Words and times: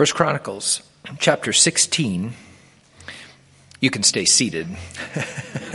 First 0.00 0.14
Chronicles 0.14 0.80
chapter 1.18 1.52
16. 1.52 2.32
You 3.82 3.90
can 3.90 4.02
stay 4.02 4.24
seated. 4.24 4.66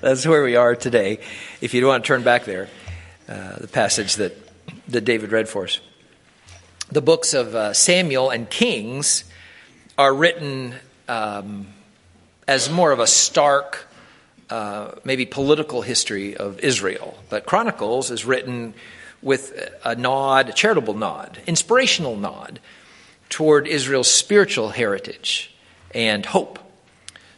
That's 0.00 0.26
where 0.26 0.42
we 0.42 0.56
are 0.56 0.74
today. 0.74 1.20
If 1.60 1.72
you 1.72 1.80
don't 1.80 1.90
want 1.90 2.02
to 2.02 2.08
turn 2.08 2.24
back 2.24 2.44
there, 2.44 2.68
uh, 3.28 3.58
the 3.58 3.68
passage 3.68 4.16
that, 4.16 4.36
that 4.88 5.02
David 5.02 5.30
read 5.30 5.48
for 5.48 5.66
us. 5.66 5.78
The 6.90 7.00
books 7.00 7.32
of 7.32 7.54
uh, 7.54 7.74
Samuel 7.74 8.30
and 8.30 8.50
Kings 8.50 9.22
are 9.96 10.12
written 10.12 10.74
um, 11.06 11.68
as 12.48 12.68
more 12.68 12.90
of 12.90 12.98
a 12.98 13.06
stark, 13.06 13.86
uh, 14.50 14.96
maybe 15.04 15.26
political 15.26 15.80
history 15.82 16.36
of 16.36 16.58
Israel. 16.58 17.16
But 17.30 17.46
Chronicles 17.46 18.10
is 18.10 18.24
written 18.24 18.74
with 19.22 19.70
a 19.84 19.94
nod, 19.94 20.48
a 20.48 20.52
charitable 20.52 20.94
nod, 20.94 21.38
inspirational 21.46 22.16
nod 22.16 22.60
toward 23.28 23.66
Israel's 23.66 24.10
spiritual 24.10 24.70
heritage 24.70 25.54
and 25.94 26.26
hope. 26.26 26.58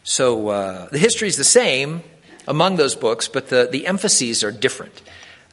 So 0.03 0.49
uh, 0.49 0.89
the 0.91 0.99
history 0.99 1.29
is 1.29 1.37
the 1.37 1.45
same 1.45 2.03
among 2.49 2.77
those 2.77 2.95
books, 2.95 3.29
but 3.29 3.49
the, 3.49 3.69
the 3.71 3.87
emphases 3.87 4.43
are 4.43 4.53
different. 4.53 5.03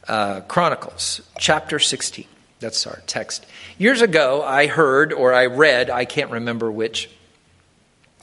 Uh, 0.08 0.40
Chronicles, 0.42 1.20
chapter 1.38 1.78
16. 1.78 2.26
That's 2.60 2.86
our 2.86 3.02
text. 3.06 3.46
Years 3.78 4.02
ago, 4.02 4.42
I 4.42 4.66
heard 4.66 5.12
or 5.12 5.32
I 5.32 5.46
read, 5.46 5.90
I 5.90 6.04
can't 6.04 6.30
remember 6.30 6.70
which, 6.70 7.10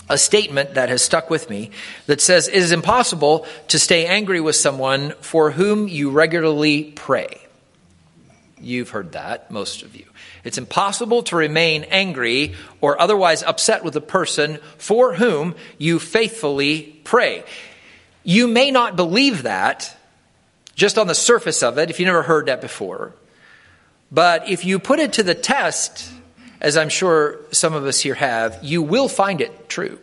a 0.10 0.18
statement 0.18 0.73
that 0.73 0.90
has 0.90 1.02
stuck 1.02 1.30
with 1.30 1.49
me 1.49 1.71
that 2.07 2.20
says 2.20 2.48
it 2.48 2.55
is 2.55 2.71
impossible 2.71 3.46
to 3.68 3.77
stay 3.77 4.05
angry 4.07 4.41
with 4.41 4.55
someone 4.55 5.12
for 5.21 5.52
whom 5.52 5.88
you 5.88 6.10
regularly 6.10 6.84
pray. 6.84 7.40
You've 8.62 8.90
heard 8.90 9.13
that, 9.13 9.52
most 9.52 9.84
of 9.84 9.95
you. 9.95 10.05
It's 10.44 10.58
impossible 10.58 11.23
to 11.23 11.36
remain 11.36 11.84
angry 11.86 12.55
or 12.82 12.99
otherwise 12.99 13.44
upset 13.44 13.84
with 13.84 13.95
a 13.95 14.02
person 14.02 14.60
for 14.77 15.13
whom 15.13 15.55
you 15.77 15.99
faithfully 15.99 16.99
pray. 17.04 17.43
You 18.24 18.48
may 18.48 18.71
not 18.71 18.96
believe 18.96 19.43
that 19.43 19.96
just 20.76 20.98
on 20.98 21.07
the 21.07 21.15
surface 21.15 21.62
of 21.62 21.77
it 21.77 21.90
if 21.90 21.99
you 21.99 22.05
never 22.05 22.24
heard 22.24 22.46
that 22.48 22.62
before. 22.62 23.13
But 24.12 24.49
if 24.49 24.65
you 24.65 24.80
put 24.80 24.99
it 24.99 25.13
to 25.13 25.24
the 25.24 25.35
test, 25.35 26.12
as 26.62 26.77
I'm 26.77 26.90
sure 26.90 27.40
some 27.52 27.74
of 27.74 27.85
us 27.85 27.99
here 27.99 28.15
have, 28.15 28.60
you 28.63 28.82
will 28.82 29.07
find 29.07 29.41
it 29.41 29.70
true. 29.70 29.99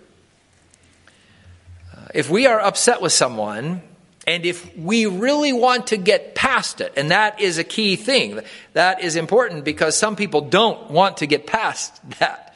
Uh, 1.95 2.09
if 2.15 2.31
we 2.31 2.47
are 2.47 2.61
upset 2.61 3.03
with 3.03 3.13
someone, 3.13 3.83
and 4.27 4.45
if 4.45 4.77
we 4.77 5.07
really 5.07 5.53
want 5.53 5.89
to 5.89 5.97
get 5.97 6.35
past 6.35 6.81
it, 6.81 6.93
and 6.97 7.13
that 7.13 7.41
is 7.41 7.59
a 7.59 7.65
key 7.65 7.95
thing, 7.95 8.41
that 8.73 9.03
is 9.03 9.15
important 9.15 9.65
because 9.65 9.97
some 9.97 10.17
people 10.17 10.41
don't 10.41 10.91
want 10.91 11.19
to 11.19 11.27
get 11.27 11.47
past 11.47 12.01
that, 12.19 12.55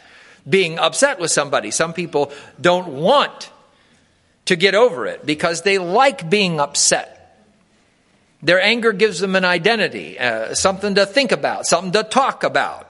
being 0.49 0.79
upset 0.79 1.21
with 1.21 1.31
somebody. 1.31 1.71
Some 1.71 1.93
people 1.93 2.33
don't 2.61 2.89
want 2.89 3.51
to 4.47 4.57
get 4.57 4.75
over 4.75 5.07
it 5.07 5.25
because 5.25 5.63
they 5.63 5.79
like 5.79 6.29
being 6.29 6.59
upset. 6.59 7.17
Their 8.43 8.61
anger 8.61 8.93
gives 8.93 9.21
them 9.21 9.37
an 9.37 9.45
identity, 9.45 10.19
uh, 10.19 10.55
something 10.55 10.97
to 10.97 11.07
think 11.07 11.31
about, 11.31 11.67
something 11.67 11.93
to 11.93 12.03
talk 12.03 12.43
about. 12.43 12.89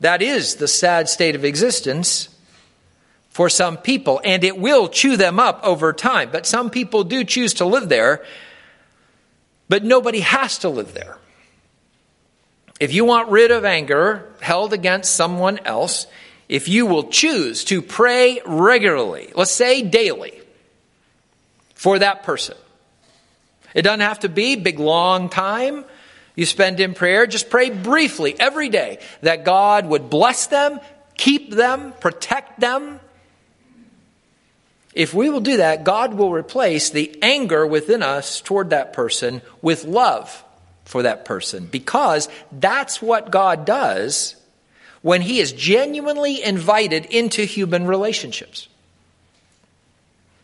That 0.00 0.22
is 0.22 0.56
the 0.56 0.68
sad 0.68 1.08
state 1.08 1.34
of 1.34 1.44
existence 1.44 2.28
for 3.30 3.48
some 3.48 3.76
people, 3.76 4.20
and 4.24 4.44
it 4.44 4.58
will 4.58 4.88
chew 4.88 5.16
them 5.16 5.38
up 5.38 5.60
over 5.62 5.92
time. 5.92 6.30
But 6.30 6.46
some 6.46 6.68
people 6.68 7.04
do 7.04 7.24
choose 7.24 7.54
to 7.54 7.64
live 7.64 7.88
there, 7.88 8.24
but 9.68 9.84
nobody 9.84 10.20
has 10.20 10.58
to 10.58 10.68
live 10.68 10.94
there. 10.94 11.16
If 12.80 12.92
you 12.92 13.04
want 13.04 13.28
rid 13.28 13.50
of 13.50 13.64
anger 13.64 14.32
held 14.40 14.72
against 14.72 15.14
someone 15.14 15.58
else, 15.64 16.06
if 16.48 16.68
you 16.68 16.86
will 16.86 17.04
choose 17.04 17.64
to 17.64 17.80
pray 17.80 18.40
regularly, 18.44 19.32
let's 19.34 19.50
say 19.50 19.82
daily, 19.82 20.40
for 21.74 21.98
that 21.98 22.24
person, 22.24 22.56
it 23.74 23.82
doesn't 23.82 24.00
have 24.00 24.20
to 24.20 24.28
be 24.28 24.56
big 24.56 24.80
long 24.80 25.28
time 25.28 25.84
you 26.34 26.46
spend 26.46 26.80
in 26.80 26.94
prayer. 26.94 27.26
Just 27.26 27.50
pray 27.50 27.70
briefly 27.70 28.34
every 28.38 28.70
day 28.70 28.98
that 29.20 29.44
God 29.44 29.86
would 29.86 30.10
bless 30.10 30.46
them, 30.46 30.80
keep 31.16 31.50
them, 31.52 31.92
protect 32.00 32.60
them, 32.60 33.00
if 34.92 35.14
we 35.14 35.30
will 35.30 35.40
do 35.40 35.58
that, 35.58 35.84
God 35.84 36.14
will 36.14 36.32
replace 36.32 36.90
the 36.90 37.16
anger 37.22 37.66
within 37.66 38.02
us 38.02 38.40
toward 38.40 38.70
that 38.70 38.92
person 38.92 39.40
with 39.62 39.84
love 39.84 40.44
for 40.84 41.02
that 41.02 41.24
person 41.24 41.66
because 41.66 42.28
that's 42.50 43.00
what 43.00 43.30
God 43.30 43.64
does 43.64 44.34
when 45.02 45.22
He 45.22 45.38
is 45.38 45.52
genuinely 45.52 46.42
invited 46.42 47.06
into 47.06 47.42
human 47.44 47.86
relationships. 47.86 48.68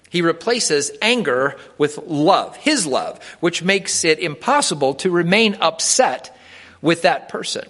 He 0.09 0.23
replaces 0.23 0.93
anger 1.03 1.57
with 1.77 1.99
love, 1.99 2.57
His 2.57 2.87
love, 2.87 3.23
which 3.41 3.65
makes 3.65 4.05
it 4.05 4.21
impossible 4.21 4.95
to 4.95 5.11
remain 5.11 5.57
upset 5.61 6.37
with 6.81 7.03
that 7.03 7.29
person. 7.29 7.69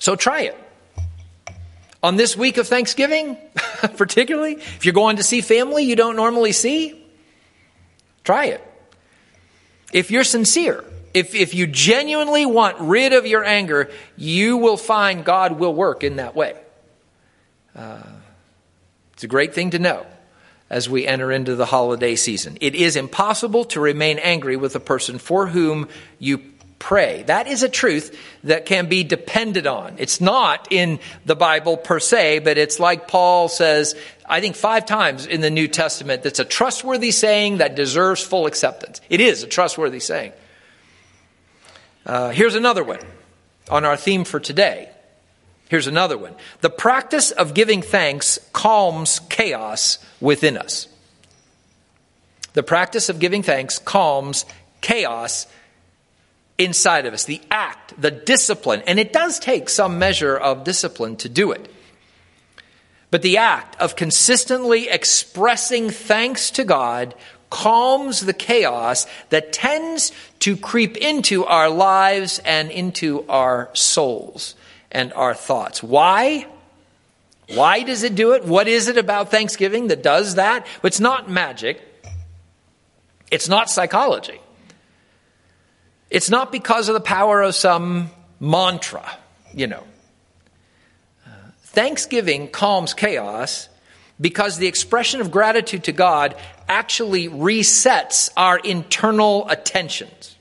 So 0.00 0.16
try 0.16 0.42
it 0.42 0.61
on 2.02 2.16
this 2.16 2.36
week 2.36 2.56
of 2.56 2.66
Thanksgiving, 2.66 3.36
particularly, 3.96 4.54
if 4.54 4.84
you're 4.84 4.92
going 4.92 5.16
to 5.16 5.22
see 5.22 5.40
family 5.40 5.84
you 5.84 5.96
don't 5.96 6.16
normally 6.16 6.52
see, 6.52 7.00
try 8.24 8.46
it. 8.46 8.66
If 9.92 10.10
you're 10.10 10.24
sincere, 10.24 10.84
if, 11.14 11.34
if 11.34 11.54
you 11.54 11.66
genuinely 11.66 12.46
want 12.46 12.78
rid 12.80 13.12
of 13.12 13.26
your 13.26 13.44
anger, 13.44 13.90
you 14.16 14.56
will 14.56 14.76
find 14.76 15.24
God 15.24 15.58
will 15.58 15.74
work 15.74 16.02
in 16.02 16.16
that 16.16 16.34
way. 16.34 16.56
Uh, 17.76 18.02
it's 19.12 19.24
a 19.24 19.28
great 19.28 19.54
thing 19.54 19.70
to 19.70 19.78
know 19.78 20.06
as 20.72 20.88
we 20.88 21.06
enter 21.06 21.30
into 21.30 21.54
the 21.54 21.66
holiday 21.66 22.16
season. 22.16 22.56
It 22.62 22.74
is 22.74 22.96
impossible 22.96 23.66
to 23.66 23.80
remain 23.80 24.18
angry 24.18 24.56
with 24.56 24.74
a 24.74 24.80
person 24.80 25.18
for 25.18 25.46
whom 25.46 25.88
you 26.18 26.38
pray. 26.82 27.22
That 27.22 27.46
is 27.46 27.62
a 27.62 27.68
truth 27.68 28.18
that 28.42 28.66
can 28.66 28.88
be 28.88 29.04
depended 29.04 29.68
on. 29.68 29.94
It's 29.98 30.20
not 30.20 30.66
in 30.72 30.98
the 31.24 31.36
Bible 31.36 31.76
per 31.76 32.00
se, 32.00 32.40
but 32.40 32.58
it's 32.58 32.80
like 32.80 33.06
Paul 33.06 33.48
says, 33.48 33.94
I 34.26 34.40
think 34.40 34.56
five 34.56 34.84
times 34.84 35.24
in 35.24 35.42
the 35.42 35.48
New 35.48 35.68
Testament, 35.68 36.24
that's 36.24 36.40
a 36.40 36.44
trustworthy 36.44 37.12
saying 37.12 37.58
that 37.58 37.76
deserves 37.76 38.20
full 38.20 38.46
acceptance. 38.46 39.00
It 39.08 39.20
is 39.20 39.44
a 39.44 39.46
trustworthy 39.46 40.00
saying. 40.00 40.32
Uh, 42.04 42.30
here's 42.30 42.56
another 42.56 42.82
one 42.82 42.98
on 43.70 43.84
our 43.84 43.96
theme 43.96 44.24
for 44.24 44.40
today. 44.40 44.90
Here's 45.68 45.86
another 45.86 46.18
one. 46.18 46.34
The 46.62 46.70
practice 46.70 47.30
of 47.30 47.54
giving 47.54 47.80
thanks 47.80 48.40
calms 48.52 49.20
chaos 49.30 49.98
within 50.20 50.56
us. 50.56 50.88
The 52.54 52.64
practice 52.64 53.08
of 53.08 53.20
giving 53.20 53.44
thanks 53.44 53.78
calms 53.78 54.46
chaos 54.80 55.46
inside 56.64 57.06
of 57.06 57.14
us, 57.14 57.24
the 57.24 57.40
act, 57.50 58.00
the 58.00 58.10
discipline. 58.10 58.82
And 58.86 58.98
it 58.98 59.12
does 59.12 59.38
take 59.38 59.68
some 59.68 59.98
measure 59.98 60.36
of 60.36 60.64
discipline 60.64 61.16
to 61.16 61.28
do 61.28 61.52
it. 61.52 61.68
But 63.10 63.22
the 63.22 63.36
act 63.36 63.78
of 63.80 63.94
consistently 63.94 64.88
expressing 64.88 65.90
thanks 65.90 66.50
to 66.52 66.64
God 66.64 67.14
calms 67.50 68.20
the 68.20 68.32
chaos 68.32 69.06
that 69.28 69.52
tends 69.52 70.10
to 70.38 70.56
creep 70.56 70.96
into 70.96 71.44
our 71.44 71.68
lives 71.68 72.38
and 72.46 72.70
into 72.70 73.26
our 73.28 73.68
souls 73.74 74.54
and 74.90 75.12
our 75.12 75.34
thoughts. 75.34 75.82
Why? 75.82 76.46
Why 77.48 77.82
does 77.82 78.02
it 78.02 78.14
do 78.14 78.32
it? 78.32 78.46
What 78.46 78.68
is 78.68 78.88
it 78.88 78.96
about 78.96 79.30
Thanksgiving 79.30 79.88
that 79.88 80.02
does 80.02 80.36
that? 80.36 80.66
It's 80.82 81.00
not 81.00 81.28
magic. 81.28 81.82
It's 83.30 83.48
not 83.48 83.68
psychology. 83.68 84.40
It's 86.12 86.28
not 86.28 86.52
because 86.52 86.90
of 86.90 86.94
the 86.94 87.00
power 87.00 87.40
of 87.40 87.54
some 87.54 88.10
mantra, 88.38 89.10
you 89.54 89.66
know. 89.66 89.82
Thanksgiving 91.62 92.48
calms 92.48 92.92
chaos 92.92 93.70
because 94.20 94.58
the 94.58 94.66
expression 94.66 95.22
of 95.22 95.30
gratitude 95.30 95.84
to 95.84 95.92
God 95.92 96.36
actually 96.68 97.30
resets 97.30 98.28
our 98.36 98.58
internal 98.58 99.48
attentions. 99.48 100.36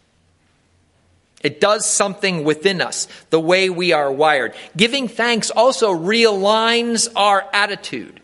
It 1.42 1.62
does 1.62 1.90
something 1.90 2.44
within 2.44 2.82
us, 2.82 3.08
the 3.30 3.40
way 3.40 3.70
we 3.70 3.94
are 3.94 4.12
wired. 4.12 4.54
Giving 4.76 5.08
thanks 5.08 5.52
also 5.52 5.98
realigns 5.98 7.08
our 7.16 7.48
attitude 7.54 8.20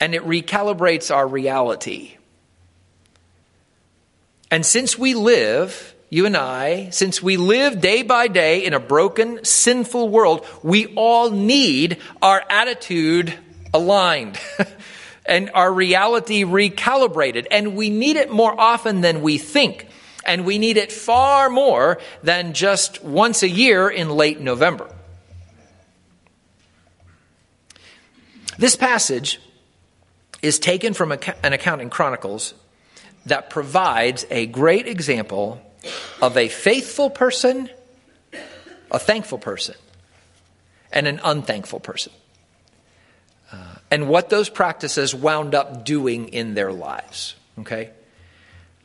and 0.00 0.14
it 0.14 0.22
recalibrates 0.22 1.14
our 1.14 1.28
reality. 1.28 2.16
And 4.50 4.64
since 4.64 4.98
we 4.98 5.12
live 5.12 5.94
you 6.10 6.24
and 6.24 6.36
I, 6.36 6.88
since 6.90 7.22
we 7.22 7.36
live 7.36 7.80
day 7.80 8.02
by 8.02 8.28
day 8.28 8.64
in 8.64 8.72
a 8.72 8.80
broken, 8.80 9.44
sinful 9.44 10.08
world, 10.08 10.46
we 10.62 10.86
all 10.94 11.30
need 11.30 11.98
our 12.22 12.42
attitude 12.48 13.34
aligned 13.74 14.38
and 15.26 15.50
our 15.52 15.70
reality 15.70 16.44
recalibrated. 16.44 17.46
And 17.50 17.76
we 17.76 17.90
need 17.90 18.16
it 18.16 18.30
more 18.30 18.58
often 18.58 19.02
than 19.02 19.20
we 19.20 19.36
think. 19.36 19.86
And 20.24 20.46
we 20.46 20.58
need 20.58 20.78
it 20.78 20.90
far 20.90 21.50
more 21.50 22.00
than 22.22 22.54
just 22.54 23.04
once 23.04 23.42
a 23.42 23.48
year 23.48 23.90
in 23.90 24.08
late 24.08 24.40
November. 24.40 24.90
This 28.56 28.76
passage 28.76 29.40
is 30.40 30.58
taken 30.58 30.94
from 30.94 31.12
an 31.12 31.52
account 31.52 31.82
in 31.82 31.90
Chronicles 31.90 32.54
that 33.26 33.50
provides 33.50 34.26
a 34.30 34.46
great 34.46 34.86
example 34.86 35.62
of 36.20 36.36
a 36.36 36.48
faithful 36.48 37.10
person, 37.10 37.70
a 38.90 38.98
thankful 38.98 39.38
person, 39.38 39.74
and 40.92 41.06
an 41.06 41.20
unthankful 41.22 41.80
person. 41.80 42.12
Uh, 43.52 43.76
and 43.90 44.08
what 44.08 44.28
those 44.28 44.48
practices 44.48 45.14
wound 45.14 45.54
up 45.54 45.84
doing 45.84 46.28
in 46.28 46.54
their 46.54 46.72
lives. 46.72 47.34
Okay? 47.60 47.90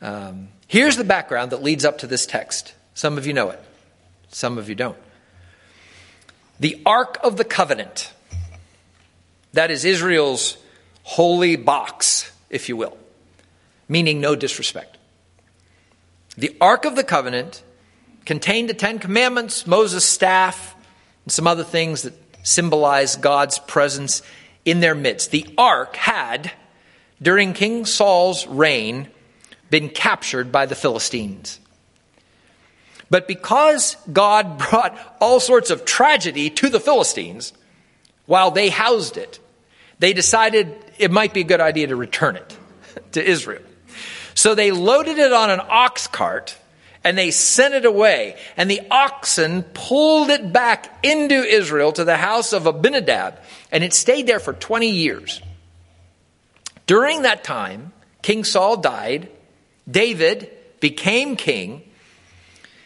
Um, 0.00 0.48
here's 0.66 0.96
the 0.96 1.04
background 1.04 1.52
that 1.52 1.62
leads 1.62 1.84
up 1.84 1.98
to 1.98 2.06
this 2.06 2.26
text. 2.26 2.74
Some 2.94 3.18
of 3.18 3.26
you 3.26 3.32
know 3.32 3.50
it, 3.50 3.60
some 4.28 4.58
of 4.58 4.68
you 4.68 4.74
don't. 4.74 4.96
The 6.60 6.80
Ark 6.86 7.18
of 7.22 7.36
the 7.36 7.44
Covenant. 7.44 8.12
That 9.52 9.70
is 9.70 9.84
Israel's 9.84 10.56
holy 11.02 11.56
box, 11.56 12.32
if 12.50 12.68
you 12.68 12.76
will, 12.76 12.96
meaning 13.88 14.20
no 14.20 14.34
disrespect. 14.34 14.93
The 16.36 16.56
Ark 16.60 16.84
of 16.84 16.96
the 16.96 17.04
Covenant 17.04 17.62
contained 18.24 18.68
the 18.68 18.74
Ten 18.74 18.98
Commandments, 18.98 19.66
Moses' 19.66 20.04
staff, 20.04 20.74
and 21.24 21.32
some 21.32 21.46
other 21.46 21.64
things 21.64 22.02
that 22.02 22.14
symbolize 22.42 23.16
God's 23.16 23.58
presence 23.58 24.22
in 24.64 24.80
their 24.80 24.94
midst. 24.94 25.30
The 25.30 25.46
Ark 25.56 25.96
had, 25.96 26.52
during 27.22 27.52
King 27.52 27.84
Saul's 27.84 28.46
reign, 28.46 29.08
been 29.70 29.88
captured 29.88 30.50
by 30.50 30.66
the 30.66 30.74
Philistines. 30.74 31.60
But 33.10 33.28
because 33.28 33.96
God 34.12 34.58
brought 34.70 34.98
all 35.20 35.40
sorts 35.40 35.70
of 35.70 35.84
tragedy 35.84 36.50
to 36.50 36.68
the 36.68 36.80
Philistines 36.80 37.52
while 38.26 38.50
they 38.50 38.70
housed 38.70 39.16
it, 39.16 39.38
they 39.98 40.12
decided 40.12 40.74
it 40.98 41.10
might 41.10 41.32
be 41.32 41.42
a 41.42 41.44
good 41.44 41.60
idea 41.60 41.86
to 41.86 41.96
return 41.96 42.36
it 42.36 42.58
to 43.12 43.24
Israel. 43.24 43.62
So 44.34 44.54
they 44.54 44.70
loaded 44.70 45.18
it 45.18 45.32
on 45.32 45.50
an 45.50 45.60
ox 45.62 46.06
cart 46.06 46.56
and 47.04 47.18
they 47.18 47.30
sent 47.30 47.74
it 47.74 47.84
away. 47.84 48.36
And 48.56 48.70
the 48.70 48.80
oxen 48.90 49.62
pulled 49.62 50.30
it 50.30 50.52
back 50.52 51.04
into 51.04 51.34
Israel 51.34 51.92
to 51.92 52.04
the 52.04 52.16
house 52.16 52.52
of 52.52 52.66
Abinadab. 52.66 53.38
And 53.70 53.84
it 53.84 53.92
stayed 53.92 54.26
there 54.26 54.40
for 54.40 54.54
20 54.54 54.90
years. 54.90 55.42
During 56.86 57.22
that 57.22 57.44
time, 57.44 57.92
King 58.22 58.44
Saul 58.44 58.78
died. 58.78 59.28
David 59.90 60.50
became 60.80 61.36
king. 61.36 61.82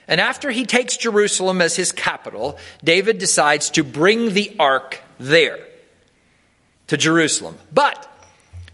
And 0.08 0.20
after 0.20 0.50
he 0.50 0.64
takes 0.64 0.96
Jerusalem 0.96 1.60
as 1.60 1.76
his 1.76 1.92
capital, 1.92 2.58
David 2.82 3.18
decides 3.18 3.70
to 3.70 3.84
bring 3.84 4.32
the 4.32 4.56
ark 4.58 5.00
there 5.18 5.58
to 6.88 6.96
Jerusalem. 6.96 7.56
But 7.72 8.07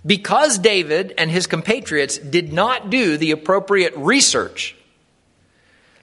because 0.07 0.59
David 0.59 1.15
and 1.17 1.31
his 1.31 1.47
compatriots 1.47 2.19
did 2.19 2.53
not 2.53 2.91
do 2.91 3.17
the 3.17 3.31
appropriate 3.31 3.95
research, 3.97 4.77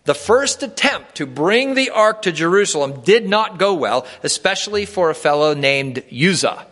the 0.06 0.16
first 0.16 0.64
attempt 0.64 1.16
to 1.16 1.28
bring 1.28 1.76
the 1.76 1.92
ark 1.92 2.24
to 2.24 2.32
Jerusalem 2.32 3.02
did 3.02 3.30
not 3.30 3.60
go 3.60 3.74
well, 3.76 4.08
especially 4.24 4.86
for 4.86 5.10
a 5.10 5.16
fellow 5.16 5.54
named 5.54 6.04
Uzzah. 6.12 6.66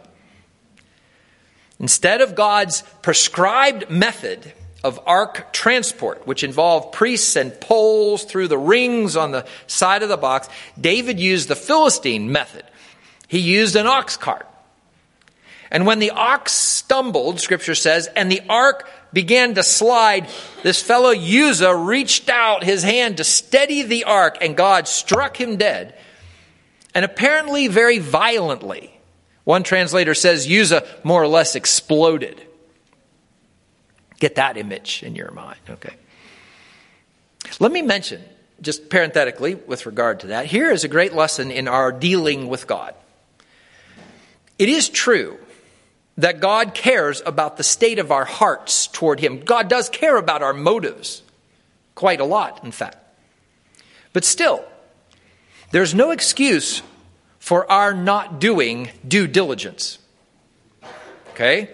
Instead 1.80 2.22
of 2.22 2.36
God's 2.36 2.84
prescribed 3.04 3.90
method 3.90 4.54
of 4.84 5.00
ark 5.06 5.54
transport, 5.54 6.26
which 6.26 6.44
involved 6.44 6.94
priests 6.94 7.36
and 7.36 7.58
poles 7.62 8.24
through 8.24 8.48
the 8.48 8.58
rings 8.58 9.16
on 9.16 9.32
the 9.32 9.46
side 9.68 10.02
of 10.02 10.10
the 10.10 10.18
box, 10.18 10.50
David 10.80 11.20
used 11.20 11.48
the 11.48 11.56
Philistine 11.56 12.32
method. 12.32 12.64
He 13.28 13.40
used 13.40 13.76
an 13.76 13.86
ox 13.86 14.18
cart. 14.18 14.49
And 15.72 15.86
when 15.86 16.00
the 16.00 16.12
ox 16.12 16.52
stumbled, 16.52 17.40
scripture 17.40 17.76
says, 17.76 18.08
and 18.16 18.32
the 18.32 18.42
ark 18.50 18.90
began 19.14 19.56
to 19.56 19.64
slide, 19.64 20.28
this 20.64 20.82
fellow 20.82 21.12
Uzzah 21.12 21.76
reached 21.76 22.30
out 22.30 22.64
his 22.64 22.84
hand 22.84 23.18
to 23.18 23.24
steady 23.24 23.84
the 23.84 24.06
ark, 24.06 24.38
and 24.42 24.58
God 24.58 24.88
struck 24.88 25.40
him 25.40 25.58
dead, 25.58 25.96
and 26.96 27.06
apparently 27.06 27.68
very 27.68 28.00
violently. 28.00 29.00
One 29.44 29.64
translator 29.64 30.14
says 30.14 30.50
Uzzah 30.50 30.88
more 31.04 31.22
or 31.22 31.28
less 31.28 31.56
exploded. 31.56 32.42
Get 34.20 34.36
that 34.36 34.58
image 34.58 35.04
in 35.04 35.16
your 35.16 35.32
mind, 35.32 35.60
okay? 35.70 35.94
Let 37.60 37.72
me 37.72 37.82
mention, 37.82 38.24
just 38.62 38.90
parenthetically, 38.90 39.56
with 39.56 39.86
regard 39.86 40.22
to 40.22 40.28
that, 40.28 40.46
here 40.46 40.72
is 40.72 40.84
a 40.84 40.88
great 40.88 41.14
lesson 41.14 41.52
in 41.52 41.68
our 41.68 41.92
dealing 41.92 42.48
with 42.48 42.68
God. 42.68 42.94
It 44.58 44.68
is 44.70 44.90
true 44.90 45.40
that 46.20 46.42
God 46.42 46.74
cares 46.74 47.22
about 47.26 47.56
the 47.56 47.64
state 47.64 47.98
of 47.98 48.12
our 48.12 48.26
hearts 48.26 48.88
toward 48.88 49.22
Him. 49.22 49.40
God 49.40 49.70
does 49.70 49.88
care 49.88 50.18
about 50.18 50.44
our 50.44 50.54
motives, 50.54 51.24
quite 51.96 52.20
a 52.20 52.26
lot, 52.26 52.62
in 52.66 52.72
fact. 52.72 52.98
But 54.12 54.26
still, 54.26 54.66
there's 55.72 55.96
no 55.96 56.12
excuse 56.12 56.82
for 57.40 57.72
our 57.72 57.94
not 57.94 58.42
doing 58.42 58.90
due 59.08 59.28
diligence. 59.28 59.98
Okay? 61.32 61.70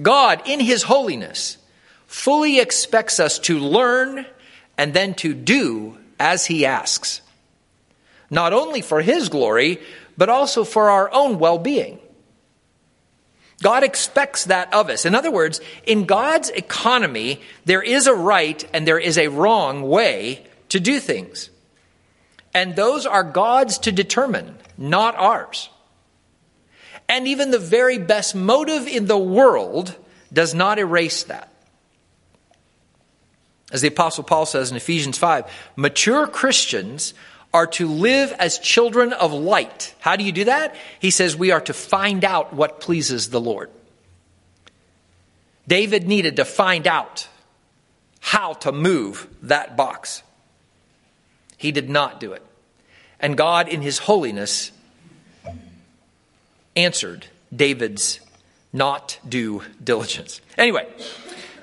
God, 0.00 0.40
in 0.46 0.60
His 0.60 0.84
holiness, 0.84 1.58
fully 2.06 2.58
expects 2.58 3.20
us 3.20 3.38
to 3.40 3.58
learn 3.58 4.24
and 4.78 4.94
then 4.94 5.12
to 5.16 5.34
do 5.34 5.98
as 6.18 6.46
He 6.46 6.64
asks. 6.64 7.20
Not 8.30 8.54
only 8.54 8.80
for 8.80 9.02
His 9.02 9.28
glory, 9.28 9.78
but 10.16 10.30
also 10.30 10.64
for 10.64 10.88
our 10.88 11.12
own 11.12 11.38
well 11.38 11.58
being. 11.58 11.98
God 13.62 13.82
expects 13.82 14.44
that 14.46 14.72
of 14.72 14.88
us. 14.88 15.04
In 15.04 15.14
other 15.14 15.30
words, 15.30 15.60
in 15.84 16.06
God's 16.06 16.48
economy, 16.50 17.40
there 17.66 17.82
is 17.82 18.06
a 18.06 18.14
right 18.14 18.66
and 18.72 18.86
there 18.86 18.98
is 18.98 19.18
a 19.18 19.28
wrong 19.28 19.82
way 19.82 20.46
to 20.70 20.80
do 20.80 20.98
things. 20.98 21.50
And 22.54 22.74
those 22.74 23.06
are 23.06 23.22
God's 23.22 23.78
to 23.80 23.92
determine, 23.92 24.56
not 24.78 25.14
ours. 25.16 25.68
And 27.08 27.28
even 27.28 27.50
the 27.50 27.58
very 27.58 27.98
best 27.98 28.34
motive 28.34 28.86
in 28.86 29.06
the 29.06 29.18
world 29.18 29.94
does 30.32 30.54
not 30.54 30.78
erase 30.78 31.24
that. 31.24 31.52
As 33.72 33.82
the 33.82 33.88
Apostle 33.88 34.24
Paul 34.24 34.46
says 34.46 34.70
in 34.70 34.76
Ephesians 34.76 35.18
5, 35.18 35.44
mature 35.76 36.26
Christians 36.26 37.14
are 37.52 37.66
to 37.66 37.88
live 37.88 38.32
as 38.32 38.58
children 38.58 39.12
of 39.12 39.32
light. 39.32 39.94
How 39.98 40.16
do 40.16 40.24
you 40.24 40.32
do 40.32 40.44
that? 40.44 40.74
He 41.00 41.10
says 41.10 41.36
we 41.36 41.50
are 41.50 41.60
to 41.62 41.72
find 41.72 42.24
out 42.24 42.52
what 42.52 42.80
pleases 42.80 43.30
the 43.30 43.40
Lord. 43.40 43.70
David 45.66 46.06
needed 46.06 46.36
to 46.36 46.44
find 46.44 46.86
out 46.86 47.28
how 48.20 48.52
to 48.54 48.72
move 48.72 49.26
that 49.42 49.76
box. 49.76 50.22
He 51.56 51.72
did 51.72 51.90
not 51.90 52.20
do 52.20 52.32
it. 52.32 52.42
And 53.18 53.36
God, 53.36 53.68
in 53.68 53.82
his 53.82 53.98
holiness, 53.98 54.72
answered 56.76 57.26
David's 57.54 58.20
not 58.72 59.18
due 59.28 59.62
diligence. 59.82 60.40
Anyway, 60.56 60.86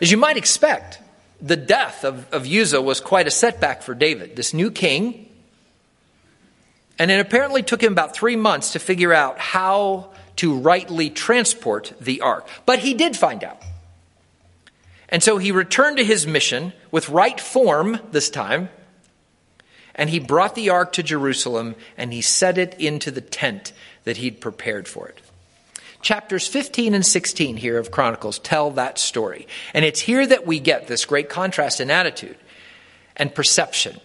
as 0.01 0.11
you 0.11 0.17
might 0.17 0.37
expect, 0.37 0.99
the 1.41 1.55
death 1.55 2.03
of, 2.03 2.31
of 2.33 2.45
Uzzah 2.45 2.81
was 2.81 2.99
quite 2.99 3.27
a 3.27 3.31
setback 3.31 3.81
for 3.81 3.95
David. 3.95 4.35
This 4.35 4.53
new 4.53 4.71
king, 4.71 5.26
and 6.99 7.11
it 7.11 7.19
apparently 7.19 7.63
took 7.63 7.81
him 7.81 7.91
about 7.91 8.15
three 8.15 8.35
months 8.35 8.73
to 8.73 8.79
figure 8.79 9.13
out 9.13 9.39
how 9.39 10.11
to 10.37 10.57
rightly 10.57 11.09
transport 11.09 11.93
the 11.99 12.21
ark. 12.21 12.47
But 12.65 12.79
he 12.79 12.93
did 12.93 13.15
find 13.15 13.43
out. 13.43 13.61
And 15.09 15.23
so 15.23 15.37
he 15.37 15.51
returned 15.51 15.97
to 15.97 16.03
his 16.03 16.27
mission 16.27 16.73
with 16.91 17.09
right 17.09 17.39
form 17.39 17.99
this 18.11 18.29
time. 18.29 18.69
And 19.95 20.09
he 20.09 20.19
brought 20.19 20.55
the 20.55 20.69
ark 20.69 20.93
to 20.93 21.03
Jerusalem 21.03 21.75
and 21.97 22.13
he 22.13 22.21
set 22.21 22.57
it 22.57 22.75
into 22.79 23.09
the 23.09 23.21
tent 23.21 23.73
that 24.03 24.17
he'd 24.17 24.41
prepared 24.41 24.87
for 24.87 25.07
it. 25.07 25.19
Chapters 26.01 26.47
15 26.47 26.93
and 26.93 27.05
16 27.05 27.57
here 27.57 27.79
of 27.79 27.89
Chronicles 27.89 28.37
tell 28.39 28.71
that 28.71 28.99
story. 28.99 29.47
And 29.73 29.83
it's 29.83 29.99
here 29.99 30.25
that 30.25 30.45
we 30.45 30.59
get 30.59 30.87
this 30.87 31.05
great 31.05 31.29
contrast 31.29 31.81
in 31.81 31.89
attitude 31.89 32.37
and 33.15 33.33
perception 33.33 33.99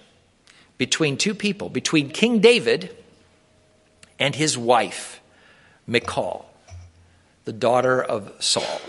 between 0.78 1.16
two 1.16 1.34
people, 1.34 1.68
between 1.68 2.10
King 2.10 2.40
David 2.40 2.94
and 4.18 4.34
his 4.34 4.56
wife, 4.56 5.20
Michal, 5.86 6.48
the 7.44 7.52
daughter 7.52 8.02
of 8.02 8.32
Saul. 8.40 8.80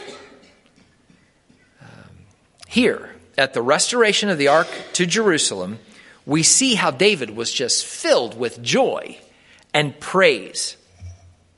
Um, 1.81 1.87
here, 2.67 3.15
at 3.37 3.53
the 3.53 3.61
restoration 3.61 4.29
of 4.29 4.37
the 4.37 4.47
ark 4.47 4.67
to 4.93 5.05
Jerusalem, 5.05 5.79
we 6.25 6.43
see 6.43 6.75
how 6.75 6.91
David 6.91 7.31
was 7.35 7.51
just 7.51 7.85
filled 7.85 8.37
with 8.37 8.61
joy 8.61 9.17
and 9.73 9.99
praise. 9.99 10.77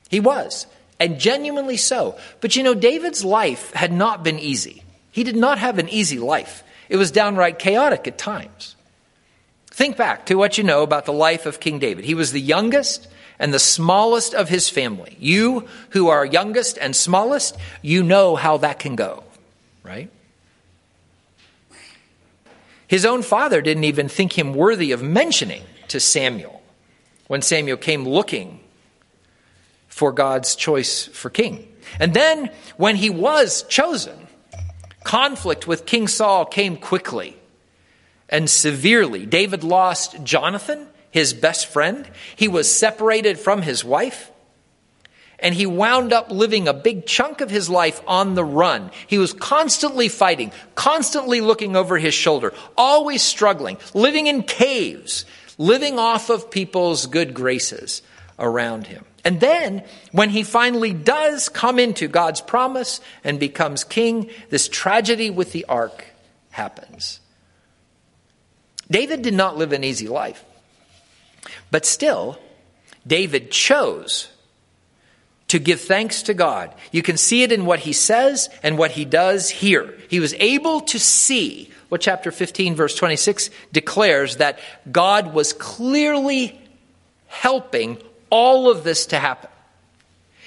He 0.08 0.20
was, 0.20 0.66
and 0.98 1.20
genuinely 1.20 1.76
so. 1.76 2.18
But 2.40 2.56
you 2.56 2.62
know, 2.62 2.74
David's 2.74 3.24
life 3.24 3.72
had 3.72 3.92
not 3.92 4.24
been 4.24 4.38
easy. 4.38 4.82
He 5.10 5.24
did 5.24 5.36
not 5.36 5.58
have 5.58 5.78
an 5.78 5.88
easy 5.88 6.18
life, 6.18 6.62
it 6.88 6.96
was 6.96 7.10
downright 7.10 7.58
chaotic 7.58 8.06
at 8.06 8.16
times. 8.16 8.75
Think 9.76 9.98
back 9.98 10.24
to 10.26 10.36
what 10.36 10.56
you 10.56 10.64
know 10.64 10.82
about 10.82 11.04
the 11.04 11.12
life 11.12 11.44
of 11.44 11.60
King 11.60 11.78
David. 11.78 12.06
He 12.06 12.14
was 12.14 12.32
the 12.32 12.40
youngest 12.40 13.06
and 13.38 13.52
the 13.52 13.58
smallest 13.58 14.32
of 14.32 14.48
his 14.48 14.70
family. 14.70 15.18
You 15.20 15.68
who 15.90 16.08
are 16.08 16.24
youngest 16.24 16.78
and 16.78 16.96
smallest, 16.96 17.58
you 17.82 18.02
know 18.02 18.36
how 18.36 18.56
that 18.56 18.78
can 18.78 18.96
go, 18.96 19.22
right? 19.82 20.08
His 22.88 23.04
own 23.04 23.20
father 23.20 23.60
didn't 23.60 23.84
even 23.84 24.08
think 24.08 24.32
him 24.38 24.54
worthy 24.54 24.92
of 24.92 25.02
mentioning 25.02 25.64
to 25.88 26.00
Samuel 26.00 26.62
when 27.26 27.42
Samuel 27.42 27.76
came 27.76 28.08
looking 28.08 28.60
for 29.88 30.10
God's 30.10 30.56
choice 30.56 31.04
for 31.04 31.28
king. 31.28 31.70
And 32.00 32.14
then 32.14 32.48
when 32.78 32.96
he 32.96 33.10
was 33.10 33.62
chosen, 33.64 34.26
conflict 35.04 35.66
with 35.66 35.84
King 35.84 36.08
Saul 36.08 36.46
came 36.46 36.78
quickly 36.78 37.36
and 38.28 38.48
severely. 38.48 39.26
David 39.26 39.64
lost 39.64 40.22
Jonathan, 40.24 40.86
his 41.10 41.32
best 41.32 41.66
friend. 41.66 42.08
He 42.34 42.48
was 42.48 42.70
separated 42.70 43.38
from 43.38 43.62
his 43.62 43.84
wife. 43.84 44.30
And 45.38 45.54
he 45.54 45.66
wound 45.66 46.12
up 46.14 46.30
living 46.30 46.66
a 46.66 46.72
big 46.72 47.06
chunk 47.06 47.42
of 47.42 47.50
his 47.50 47.68
life 47.68 48.00
on 48.06 48.34
the 48.34 48.44
run. 48.44 48.90
He 49.06 49.18
was 49.18 49.34
constantly 49.34 50.08
fighting, 50.08 50.50
constantly 50.74 51.42
looking 51.42 51.76
over 51.76 51.98
his 51.98 52.14
shoulder, 52.14 52.54
always 52.76 53.22
struggling, 53.22 53.76
living 53.92 54.28
in 54.28 54.42
caves, 54.42 55.26
living 55.58 55.98
off 55.98 56.30
of 56.30 56.50
people's 56.50 57.06
good 57.06 57.34
graces 57.34 58.00
around 58.38 58.86
him. 58.86 59.04
And 59.26 59.40
then, 59.40 59.82
when 60.12 60.30
he 60.30 60.42
finally 60.42 60.92
does 60.92 61.48
come 61.48 61.78
into 61.78 62.06
God's 62.08 62.40
promise 62.40 63.00
and 63.24 63.40
becomes 63.40 63.84
king, 63.84 64.30
this 64.50 64.68
tragedy 64.68 65.30
with 65.30 65.52
the 65.52 65.64
ark 65.68 66.06
happens. 66.50 67.20
David 68.90 69.22
did 69.22 69.34
not 69.34 69.56
live 69.56 69.72
an 69.72 69.84
easy 69.84 70.08
life. 70.08 70.44
But 71.70 71.84
still, 71.84 72.38
David 73.06 73.50
chose 73.50 74.28
to 75.48 75.58
give 75.58 75.80
thanks 75.80 76.22
to 76.22 76.34
God. 76.34 76.74
You 76.90 77.02
can 77.02 77.16
see 77.16 77.42
it 77.42 77.52
in 77.52 77.66
what 77.66 77.80
he 77.80 77.92
says 77.92 78.48
and 78.62 78.76
what 78.76 78.92
he 78.92 79.04
does 79.04 79.48
here. 79.48 79.94
He 80.08 80.20
was 80.20 80.34
able 80.34 80.80
to 80.82 80.98
see 80.98 81.70
what 81.88 82.00
chapter 82.00 82.32
15, 82.32 82.74
verse 82.74 82.94
26 82.96 83.50
declares 83.72 84.36
that 84.36 84.58
God 84.90 85.32
was 85.32 85.52
clearly 85.52 86.60
helping 87.28 87.98
all 88.28 88.68
of 88.70 88.82
this 88.82 89.06
to 89.06 89.18
happen. 89.18 89.50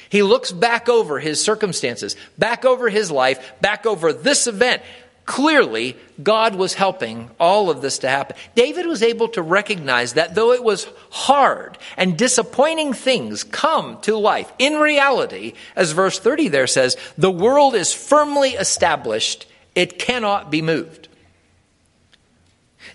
He 0.09 0.23
looks 0.23 0.51
back 0.51 0.89
over 0.89 1.19
his 1.19 1.41
circumstances, 1.41 2.15
back 2.37 2.65
over 2.65 2.89
his 2.89 3.11
life, 3.11 3.53
back 3.61 3.85
over 3.85 4.11
this 4.11 4.47
event, 4.47 4.81
Clearly, 5.29 5.95
God 6.23 6.55
was 6.55 6.73
helping 6.73 7.29
all 7.39 7.69
of 7.69 7.83
this 7.83 7.99
to 7.99 8.09
happen. 8.09 8.35
David 8.55 8.87
was 8.87 9.03
able 9.03 9.27
to 9.29 9.43
recognize 9.43 10.13
that 10.13 10.33
though 10.33 10.53
it 10.53 10.63
was 10.63 10.87
hard 11.11 11.77
and 11.97 12.17
disappointing 12.17 12.93
things 12.93 13.43
come 13.43 14.01
to 14.01 14.17
life, 14.17 14.51
in 14.57 14.77
reality, 14.77 15.53
as 15.75 15.91
verse 15.91 16.17
30 16.17 16.47
there 16.47 16.65
says, 16.65 16.97
the 17.15 17.29
world 17.29 17.75
is 17.75 17.93
firmly 17.93 18.53
established, 18.53 19.45
it 19.75 19.99
cannot 19.99 20.49
be 20.49 20.63
moved. 20.63 21.09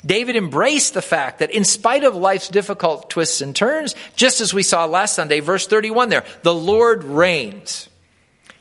David 0.05 0.35
embraced 0.35 0.95
the 0.95 1.03
fact 1.03 1.39
that 1.39 1.53
in 1.53 1.63
spite 1.63 2.03
of 2.03 2.17
life's 2.17 2.49
difficult 2.49 3.11
twists 3.11 3.43
and 3.43 3.55
turns, 3.55 3.95
just 4.17 4.41
as 4.41 4.53
we 4.53 4.65
saw 4.65 4.87
last 4.87 5.15
Sunday, 5.15 5.39
verse 5.39 5.69
31 5.69 6.09
there, 6.09 6.25
the 6.43 6.53
Lord 6.53 7.05
reigns. 7.05 7.89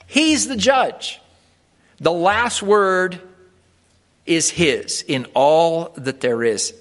He's 0.05 0.47
the 0.47 0.55
judge. 0.55 1.19
The 1.99 2.11
last 2.11 2.61
word 2.61 3.19
is 4.25 4.49
His 4.49 5.03
in 5.07 5.25
all 5.33 5.93
that 5.95 6.21
there 6.21 6.43
is. 6.43 6.73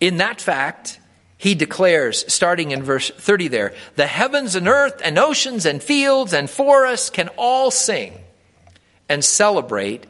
In 0.00 0.16
that 0.16 0.40
fact, 0.40 0.98
he 1.40 1.54
declares, 1.54 2.30
starting 2.30 2.70
in 2.70 2.82
verse 2.82 3.10
30 3.10 3.48
there, 3.48 3.74
the 3.96 4.06
heavens 4.06 4.56
and 4.56 4.68
earth 4.68 5.00
and 5.02 5.18
oceans 5.18 5.64
and 5.64 5.82
fields 5.82 6.34
and 6.34 6.50
forests 6.50 7.08
can 7.08 7.28
all 7.38 7.70
sing 7.70 8.12
and 9.08 9.24
celebrate 9.24 10.04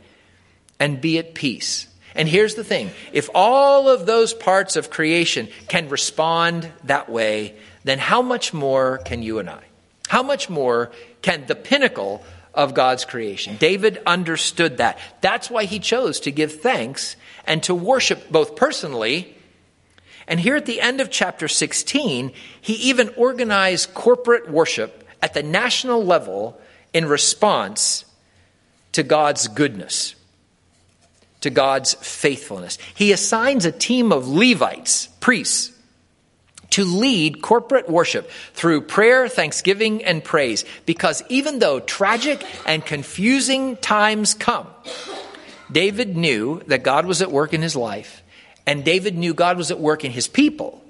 and 0.80 1.00
be 1.00 1.18
at 1.18 1.34
peace. 1.34 1.86
And 2.16 2.28
here's 2.28 2.56
the 2.56 2.64
thing 2.64 2.90
if 3.12 3.30
all 3.32 3.88
of 3.88 4.06
those 4.06 4.34
parts 4.34 4.74
of 4.74 4.90
creation 4.90 5.48
can 5.68 5.88
respond 5.88 6.70
that 6.84 7.08
way, 7.08 7.54
then 7.84 8.00
how 8.00 8.22
much 8.22 8.52
more 8.52 8.98
can 8.98 9.22
you 9.22 9.38
and 9.38 9.48
I? 9.48 9.62
How 10.08 10.24
much 10.24 10.50
more 10.50 10.90
can 11.22 11.46
the 11.46 11.54
pinnacle 11.54 12.24
of 12.54 12.74
God's 12.74 13.04
creation. 13.04 13.56
David 13.56 14.00
understood 14.06 14.78
that. 14.78 14.98
That's 15.20 15.50
why 15.50 15.64
he 15.64 15.78
chose 15.78 16.20
to 16.20 16.30
give 16.30 16.60
thanks 16.60 17.16
and 17.46 17.62
to 17.64 17.74
worship 17.74 18.30
both 18.30 18.56
personally. 18.56 19.36
And 20.26 20.38
here 20.40 20.56
at 20.56 20.66
the 20.66 20.80
end 20.80 21.00
of 21.00 21.10
chapter 21.10 21.48
16, 21.48 22.32
he 22.60 22.72
even 22.74 23.10
organized 23.16 23.94
corporate 23.94 24.50
worship 24.50 25.08
at 25.22 25.34
the 25.34 25.42
national 25.42 26.04
level 26.04 26.60
in 26.92 27.06
response 27.06 28.04
to 28.92 29.02
God's 29.02 29.48
goodness, 29.48 30.14
to 31.40 31.50
God's 31.50 31.94
faithfulness. 31.94 32.78
He 32.94 33.12
assigns 33.12 33.64
a 33.64 33.72
team 33.72 34.12
of 34.12 34.28
Levites, 34.28 35.06
priests, 35.20 35.72
to 36.70 36.84
lead 36.84 37.42
corporate 37.42 37.88
worship 37.88 38.30
through 38.54 38.82
prayer, 38.82 39.28
thanksgiving, 39.28 40.04
and 40.04 40.22
praise. 40.22 40.64
Because 40.86 41.22
even 41.28 41.58
though 41.58 41.80
tragic 41.80 42.44
and 42.66 42.84
confusing 42.84 43.76
times 43.76 44.34
come, 44.34 44.66
David 45.70 46.16
knew 46.16 46.62
that 46.66 46.82
God 46.82 47.06
was 47.06 47.22
at 47.22 47.30
work 47.30 47.52
in 47.52 47.62
his 47.62 47.76
life, 47.76 48.22
and 48.66 48.84
David 48.84 49.16
knew 49.16 49.34
God 49.34 49.56
was 49.56 49.70
at 49.70 49.80
work 49.80 50.04
in 50.04 50.12
his 50.12 50.28
people, 50.28 50.82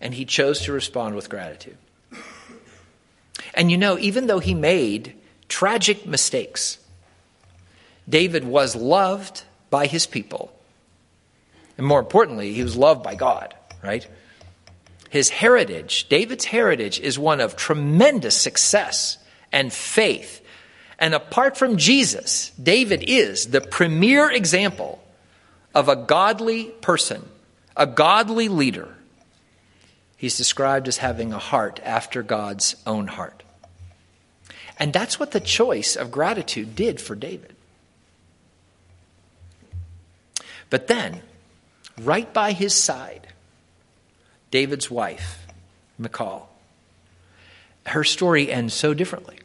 and 0.00 0.14
he 0.14 0.24
chose 0.24 0.60
to 0.60 0.72
respond 0.72 1.14
with 1.14 1.28
gratitude. 1.28 1.76
And 3.54 3.70
you 3.70 3.76
know, 3.76 3.98
even 3.98 4.26
though 4.26 4.38
he 4.38 4.54
made 4.54 5.14
tragic 5.48 6.06
mistakes, 6.06 6.78
David 8.08 8.44
was 8.44 8.76
loved 8.76 9.42
by 9.70 9.86
his 9.86 10.06
people. 10.06 10.52
And 11.76 11.86
more 11.86 12.00
importantly, 12.00 12.52
he 12.52 12.62
was 12.62 12.76
loved 12.76 13.02
by 13.02 13.14
God, 13.14 13.54
right? 13.82 14.06
His 15.08 15.30
heritage, 15.30 16.08
David's 16.08 16.44
heritage, 16.44 17.00
is 17.00 17.18
one 17.18 17.40
of 17.40 17.56
tremendous 17.56 18.36
success 18.36 19.18
and 19.50 19.72
faith. 19.72 20.44
And 20.98 21.14
apart 21.14 21.56
from 21.56 21.76
Jesus, 21.76 22.50
David 22.62 23.04
is 23.06 23.46
the 23.46 23.60
premier 23.60 24.30
example 24.30 25.02
of 25.74 25.88
a 25.88 25.96
godly 25.96 26.64
person, 26.64 27.26
a 27.76 27.86
godly 27.86 28.48
leader. 28.48 28.94
He's 30.16 30.36
described 30.36 30.88
as 30.88 30.98
having 30.98 31.32
a 31.32 31.38
heart 31.38 31.80
after 31.84 32.22
God's 32.22 32.74
own 32.86 33.06
heart. 33.06 33.44
And 34.78 34.92
that's 34.92 35.18
what 35.18 35.30
the 35.30 35.40
choice 35.40 35.96
of 35.96 36.10
gratitude 36.10 36.74
did 36.74 37.00
for 37.00 37.14
David. 37.14 37.54
But 40.70 40.86
then, 40.86 41.22
right 41.96 42.32
by 42.32 42.52
his 42.52 42.74
side, 42.74 43.28
David's 44.50 44.90
wife, 44.90 45.46
Michal. 45.98 46.48
Her 47.86 48.04
story 48.04 48.50
ends 48.50 48.74
so 48.74 48.94
differently. 48.94 49.38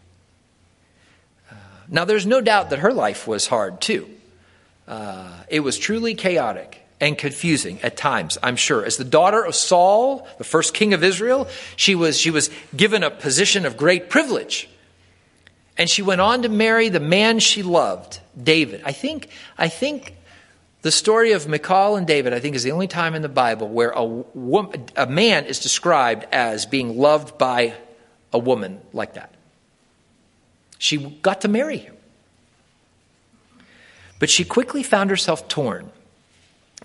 Uh, 1.50 1.56
now, 1.88 2.06
there's 2.06 2.26
no 2.26 2.42
doubt 2.42 2.70
that 2.70 2.80
her 2.80 2.94
life 2.94 3.28
was 3.28 3.48
hard 3.48 3.82
too. 3.82 4.10
Uh, 4.88 5.30
it 5.48 5.62
was 5.62 5.78
truly 5.78 6.14
chaotic 6.14 6.84
and 7.00 7.18
confusing 7.18 7.82
at 7.82 7.98
times, 7.98 8.38
I'm 8.42 8.56
sure. 8.56 8.86
As 8.86 8.98
the 8.98 9.04
daughter 9.04 9.44
of 9.44 9.56
Saul, 9.56 10.28
the 10.38 10.44
first 10.44 10.74
king 10.74 10.94
of 10.94 11.04
Israel, 11.04 11.48
she 11.76 11.96
was, 11.96 12.18
she 12.18 12.32
was 12.32 12.50
given 12.76 13.04
a 13.04 13.12
position 13.12 13.66
of 13.66 13.78
great 13.78 14.10
privilege. 14.10 14.70
And 15.78 15.90
she 15.90 16.02
went 16.02 16.22
on 16.22 16.44
to 16.44 16.50
marry 16.50 16.90
the 16.90 17.00
man 17.00 17.40
she 17.40 17.64
loved, 17.64 18.20
David. 18.42 18.84
I 18.86 18.92
think, 18.92 19.30
I 19.58 19.68
think 19.68 20.16
the 20.84 20.92
story 20.92 21.32
of 21.32 21.48
Michal 21.48 21.96
and 21.96 22.06
David, 22.06 22.34
I 22.34 22.42
think, 22.42 22.56
is 22.56 22.64
the 22.64 22.74
only 22.74 22.88
time 22.88 23.16
in 23.16 23.22
the 23.22 23.30
Bible 23.30 23.70
where 23.70 23.92
a, 23.92 24.04
woman, 24.04 24.86
a 24.98 25.08
man 25.08 25.46
is 25.46 25.60
described 25.60 26.26
as 26.34 26.66
being 26.66 26.98
loved 26.98 27.38
by 27.38 27.74
a 28.34 28.38
woman 28.38 28.82
like 28.92 29.14
that. 29.14 29.34
She 30.78 30.98
got 30.98 31.42
to 31.42 31.48
marry 31.48 31.78
him. 31.78 31.96
But 34.20 34.30
she 34.30 34.44
quickly 34.44 34.84
found 34.84 35.10
herself 35.10 35.48
torn 35.48 35.90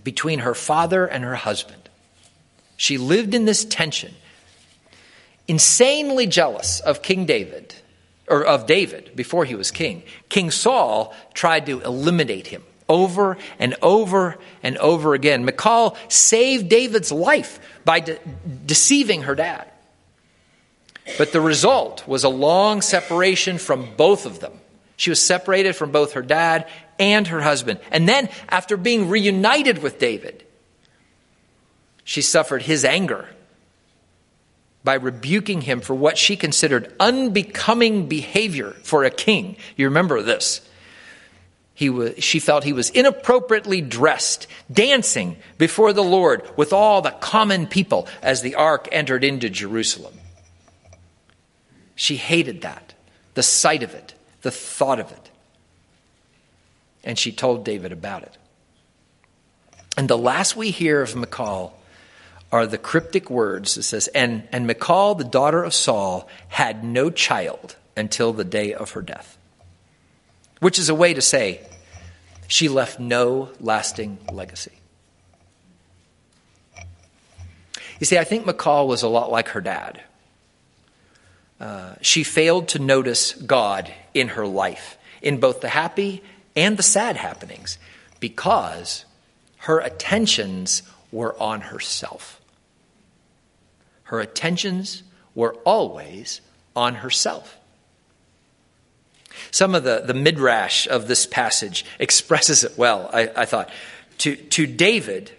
between 0.05 0.41
her 0.41 0.55
father 0.55 1.05
and 1.05 1.25
her 1.25 1.35
husband. 1.35 1.89
She 2.77 2.99
lived 2.99 3.35
in 3.35 3.47
this 3.47 3.65
tension, 3.65 4.15
insanely 5.49 6.29
jealous 6.29 6.79
of 6.79 7.03
King 7.03 7.27
David, 7.27 7.75
or 8.29 8.45
of 8.45 8.67
David 8.67 9.11
before 9.17 9.45
he 9.45 9.57
was 9.57 9.73
king. 9.73 10.05
King 10.29 10.53
Saul 10.53 11.13
tried 11.35 11.67
to 11.67 11.81
eliminate 11.81 12.47
him 12.47 12.63
over 12.89 13.37
and 13.59 13.77
over 13.83 14.39
and 14.63 14.77
over 14.79 15.15
again. 15.15 15.45
Michal 15.45 15.97
saved 16.09 16.69
David's 16.69 17.13
life 17.13 17.61
by 17.85 18.01
de- 18.01 18.19
deceiving 18.67 19.23
her 19.23 19.35
dad. 19.35 19.71
But 21.17 21.33
the 21.33 21.41
result 21.41 22.07
was 22.07 22.25
a 22.25 22.29
long 22.29 22.83
separation 22.83 23.59
from 23.59 23.95
both 23.97 24.27
of 24.27 24.41
them. 24.41 24.53
She 24.97 25.11
was 25.11 25.23
separated 25.23 25.75
from 25.75 25.93
both 25.93 26.13
her 26.13 26.23
dad 26.23 26.69
and 26.99 27.27
her 27.29 27.41
husband. 27.41 27.81
And 27.91 28.09
then, 28.09 28.29
after 28.49 28.77
being 28.77 29.09
reunited 29.09 29.79
with 29.83 29.99
David, 29.99 30.45
She 32.09 32.23
suffered 32.23 32.63
his 32.63 32.87
anger 32.87 33.29
by 34.83 34.95
rebuking 34.95 35.61
him 35.61 35.83
for 35.83 35.95
what 35.95 36.17
she 36.17 36.37
considered 36.37 36.91
unbecoming 36.99 38.09
behavior 38.09 38.71
for 38.83 39.05
a 39.05 39.11
king. 39.11 39.57
You 39.77 39.89
remember 39.89 40.23
this. 40.23 40.63
He 41.79 41.91
was, 41.91 42.25
she 42.25 42.41
felt 42.41 42.65
he 42.65 42.73
was 42.73 42.91
inappropriately 42.91 43.81
dressed, 43.81 44.49
dancing 44.69 45.37
before 45.59 45.93
the 45.93 46.03
Lord 46.03 46.43
with 46.57 46.73
all 46.73 47.03
the 47.03 47.13
common 47.13 47.69
people 47.69 48.09
as 48.21 48.43
the 48.43 48.57
ark 48.57 48.89
entered 48.91 49.23
into 49.23 49.49
Jerusalem. 49.49 50.15
She 51.95 52.17
hated 52.17 52.63
that, 52.63 52.95
the 53.35 53.45
sight 53.45 53.85
of 53.85 53.95
it, 53.95 54.15
the 54.43 54.51
thought 54.51 54.99
of 54.99 55.13
it. 55.13 55.31
And 57.05 57.17
she 57.17 57.31
told 57.31 57.65
David 57.65 57.93
about 57.93 58.25
it. 58.25 58.37
And 59.97 60.09
the 60.09 60.19
last 60.19 60.57
we 60.57 60.73
hear 60.73 61.01
of 61.01 61.15
Michal 61.15 61.81
are 62.51 62.67
the 62.67 62.77
cryptic 62.77 63.31
words 63.31 63.77
that 63.77 63.85
says, 63.85 64.09
and, 64.09 64.49
and 64.51 64.67
Michal, 64.67 65.15
the 65.15 65.23
daughter 65.23 65.63
of 65.63 65.73
Saul, 65.73 66.29
had 66.49 66.83
no 66.83 67.09
child 67.09 67.77
until 67.97 68.33
the 68.33 68.43
day 68.43 68.75
of 68.75 68.91
her 68.91 69.03
death. 69.03 69.38
Which 70.61 70.79
is 70.79 70.89
a 70.89 70.95
way 70.95 71.15
to 71.15 71.21
say 71.21 71.61
she 72.49 72.69
left 72.69 72.99
no 72.99 73.51
lasting 73.61 74.19
legacy. 74.33 74.73
You 78.01 78.07
see, 78.07 78.19
I 78.19 78.25
think 78.25 78.47
Michal 78.47 78.87
was 78.87 79.03
a 79.03 79.09
lot 79.09 79.31
like 79.31 79.49
her 79.49 79.61
dad. 79.61 80.03
Uh, 81.61 81.95
she 82.01 82.23
failed 82.23 82.69
to 82.69 82.79
notice 82.79 83.33
God 83.33 83.93
in 84.15 84.29
her 84.29 84.47
life, 84.47 84.97
in 85.21 85.41
both 85.41 85.61
the 85.61 85.69
happy 85.69 86.23
and 86.55 86.77
the 86.77 86.83
sad 86.83 87.17
happenings, 87.17 87.79
because 88.21 89.05
her 89.59 89.81
attentions 89.81 90.83
were 91.11 91.41
on 91.41 91.63
herself. 91.63 92.41
Her 94.05 94.21
attentions 94.21 95.03
were 95.35 95.55
always 95.65 96.41
on 96.75 96.97
herself. 96.97 97.58
Some 99.51 99.75
of 99.75 99.85
the, 99.85 100.03
the 100.05 100.15
midrash 100.15 100.87
of 100.87 101.09
this 101.09 101.27
passage 101.27 101.85
expresses 101.99 102.65
it 102.65 102.77
well, 102.77 103.11
I, 103.13 103.31
I 103.37 103.45
thought. 103.45 103.71
To, 104.19 104.35
to 104.35 104.67
David, 104.67 105.31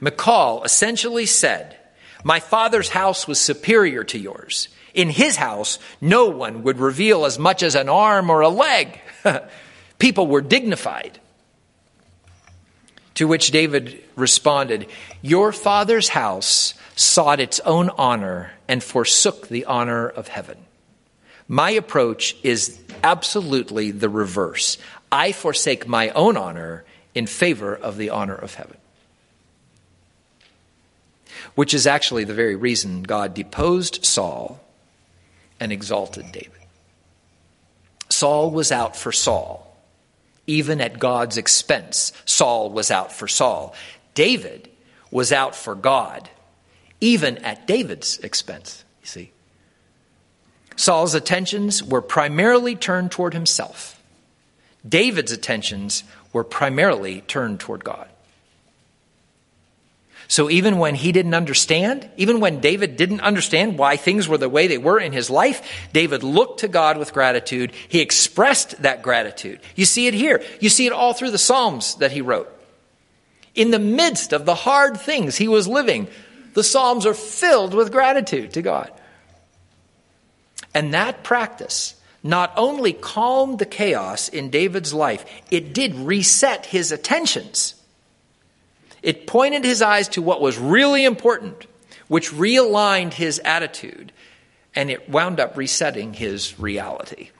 Michal 0.00 0.64
essentially 0.64 1.26
said, 1.26 1.76
My 2.24 2.40
father's 2.40 2.90
house 2.90 3.28
was 3.28 3.38
superior 3.38 4.04
to 4.04 4.18
yours. 4.18 4.68
In 4.94 5.10
his 5.10 5.36
house, 5.36 5.78
no 6.00 6.26
one 6.28 6.62
would 6.62 6.78
reveal 6.78 7.24
as 7.24 7.38
much 7.38 7.62
as 7.62 7.74
an 7.74 7.88
arm 7.88 8.30
or 8.30 8.40
a 8.40 8.48
leg. 8.48 9.00
People 9.98 10.26
were 10.26 10.40
dignified. 10.40 11.20
To 13.14 13.28
which 13.28 13.50
David 13.50 14.02
responded, 14.16 14.86
Your 15.20 15.52
father's 15.52 16.08
house 16.08 16.74
sought 16.96 17.40
its 17.40 17.60
own 17.60 17.90
honor 17.90 18.52
and 18.66 18.82
forsook 18.82 19.48
the 19.48 19.66
honor 19.66 20.08
of 20.08 20.28
heaven. 20.28 20.56
My 21.50 21.70
approach 21.70 22.36
is 22.44 22.78
absolutely 23.02 23.90
the 23.90 24.08
reverse. 24.08 24.78
I 25.10 25.32
forsake 25.32 25.88
my 25.88 26.10
own 26.10 26.36
honor 26.36 26.84
in 27.12 27.26
favor 27.26 27.74
of 27.74 27.96
the 27.96 28.10
honor 28.10 28.36
of 28.36 28.54
heaven. 28.54 28.76
Which 31.56 31.74
is 31.74 31.88
actually 31.88 32.22
the 32.22 32.34
very 32.34 32.54
reason 32.54 33.02
God 33.02 33.34
deposed 33.34 34.04
Saul 34.04 34.60
and 35.58 35.72
exalted 35.72 36.30
David. 36.30 36.52
Saul 38.08 38.52
was 38.52 38.70
out 38.70 38.96
for 38.96 39.10
Saul 39.10 39.66
even 40.50 40.80
at 40.80 40.98
God's 40.98 41.36
expense. 41.36 42.12
Saul 42.24 42.70
was 42.70 42.90
out 42.90 43.12
for 43.12 43.28
Saul. 43.28 43.74
David 44.14 44.68
was 45.10 45.30
out 45.32 45.54
for 45.54 45.76
God, 45.76 46.28
even 47.00 47.38
at 47.38 47.68
David's 47.68 48.18
expense, 48.18 48.84
you 49.00 49.06
see. 49.06 49.32
Saul's 50.80 51.12
attentions 51.12 51.84
were 51.84 52.00
primarily 52.00 52.74
turned 52.74 53.10
toward 53.10 53.34
himself. 53.34 54.02
David's 54.88 55.30
attentions 55.30 56.04
were 56.32 56.42
primarily 56.42 57.20
turned 57.20 57.60
toward 57.60 57.84
God. 57.84 58.08
So 60.26 60.48
even 60.48 60.78
when 60.78 60.94
he 60.94 61.12
didn't 61.12 61.34
understand, 61.34 62.08
even 62.16 62.40
when 62.40 62.60
David 62.60 62.96
didn't 62.96 63.20
understand 63.20 63.76
why 63.76 63.98
things 63.98 64.26
were 64.26 64.38
the 64.38 64.48
way 64.48 64.68
they 64.68 64.78
were 64.78 64.98
in 64.98 65.12
his 65.12 65.28
life, 65.28 65.90
David 65.92 66.22
looked 66.22 66.60
to 66.60 66.68
God 66.68 66.96
with 66.96 67.12
gratitude. 67.12 67.72
He 67.90 68.00
expressed 68.00 68.80
that 68.80 69.02
gratitude. 69.02 69.60
You 69.76 69.84
see 69.84 70.06
it 70.06 70.14
here. 70.14 70.42
You 70.60 70.70
see 70.70 70.86
it 70.86 70.94
all 70.94 71.12
through 71.12 71.32
the 71.32 71.36
Psalms 71.36 71.96
that 71.96 72.12
he 72.12 72.22
wrote. 72.22 72.48
In 73.54 73.70
the 73.70 73.78
midst 73.78 74.32
of 74.32 74.46
the 74.46 74.54
hard 74.54 74.98
things 74.98 75.36
he 75.36 75.46
was 75.46 75.68
living, 75.68 76.08
the 76.54 76.64
Psalms 76.64 77.04
are 77.04 77.12
filled 77.12 77.74
with 77.74 77.92
gratitude 77.92 78.54
to 78.54 78.62
God. 78.62 78.90
And 80.74 80.94
that 80.94 81.24
practice 81.24 81.96
not 82.22 82.52
only 82.56 82.92
calmed 82.92 83.58
the 83.58 83.66
chaos 83.66 84.28
in 84.28 84.50
David's 84.50 84.92
life, 84.92 85.24
it 85.50 85.72
did 85.72 85.94
reset 85.94 86.66
his 86.66 86.92
attentions 86.92 87.74
it 89.02 89.26
pointed 89.26 89.64
his 89.64 89.82
eyes 89.82 90.08
to 90.08 90.22
what 90.22 90.40
was 90.40 90.58
really 90.58 91.04
important, 91.04 91.66
which 92.08 92.30
realigned 92.30 93.14
his 93.14 93.38
attitude, 93.44 94.12
and 94.74 94.90
it 94.90 95.08
wound 95.08 95.40
up 95.40 95.56
resetting 95.56 96.14
his 96.14 96.58
reality. 96.58 97.30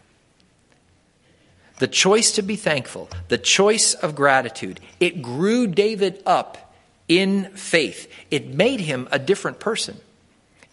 The 1.79 1.89
choice 1.89 2.33
to 2.33 2.43
be 2.43 2.57
thankful, 2.57 3.09
the 3.29 3.39
choice 3.39 3.95
of 3.95 4.15
gratitude, 4.15 4.81
it 4.99 5.23
grew 5.23 5.67
David 5.67 6.23
up 6.27 6.75
in 7.09 7.51
faith. 7.57 8.11
It 8.31 8.55
made 8.55 8.81
him 8.81 9.09
a 9.11 9.19
different 9.19 9.61
person. 9.61 9.99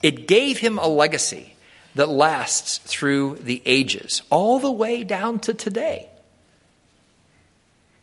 It 0.04 0.28
gave 0.28 0.60
him 0.60 0.78
a 0.78 0.88
legacy 0.88 1.56
that 1.98 2.10
lasts 2.10 2.80
through 2.80 3.36
the 3.42 3.62
ages, 3.66 4.22
all 4.30 4.60
the 4.60 4.72
way 4.72 5.04
down 5.04 5.40
to 5.42 5.54
today. 5.54 6.10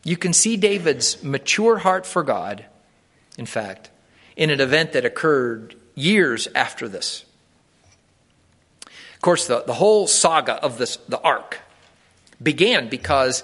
You 0.03 0.15
can 0.15 0.33
see 0.33 0.55
David's 0.55 1.23
mature 1.23 1.79
heart 1.79 2.05
for 2.05 2.23
God 2.23 2.65
in 3.37 3.45
fact, 3.45 3.89
in 4.35 4.49
an 4.49 4.61
event 4.61 4.93
that 4.93 5.05
occurred 5.05 5.75
years 5.93 6.47
after 6.55 6.87
this. 6.87 7.25
Of 8.85 9.21
course, 9.21 9.47
the, 9.47 9.63
the 9.63 9.73
whole 9.73 10.07
saga 10.07 10.53
of 10.53 10.77
this, 10.77 10.97
the 11.09 11.19
ark 11.21 11.59
began 12.41 12.89
because 12.89 13.43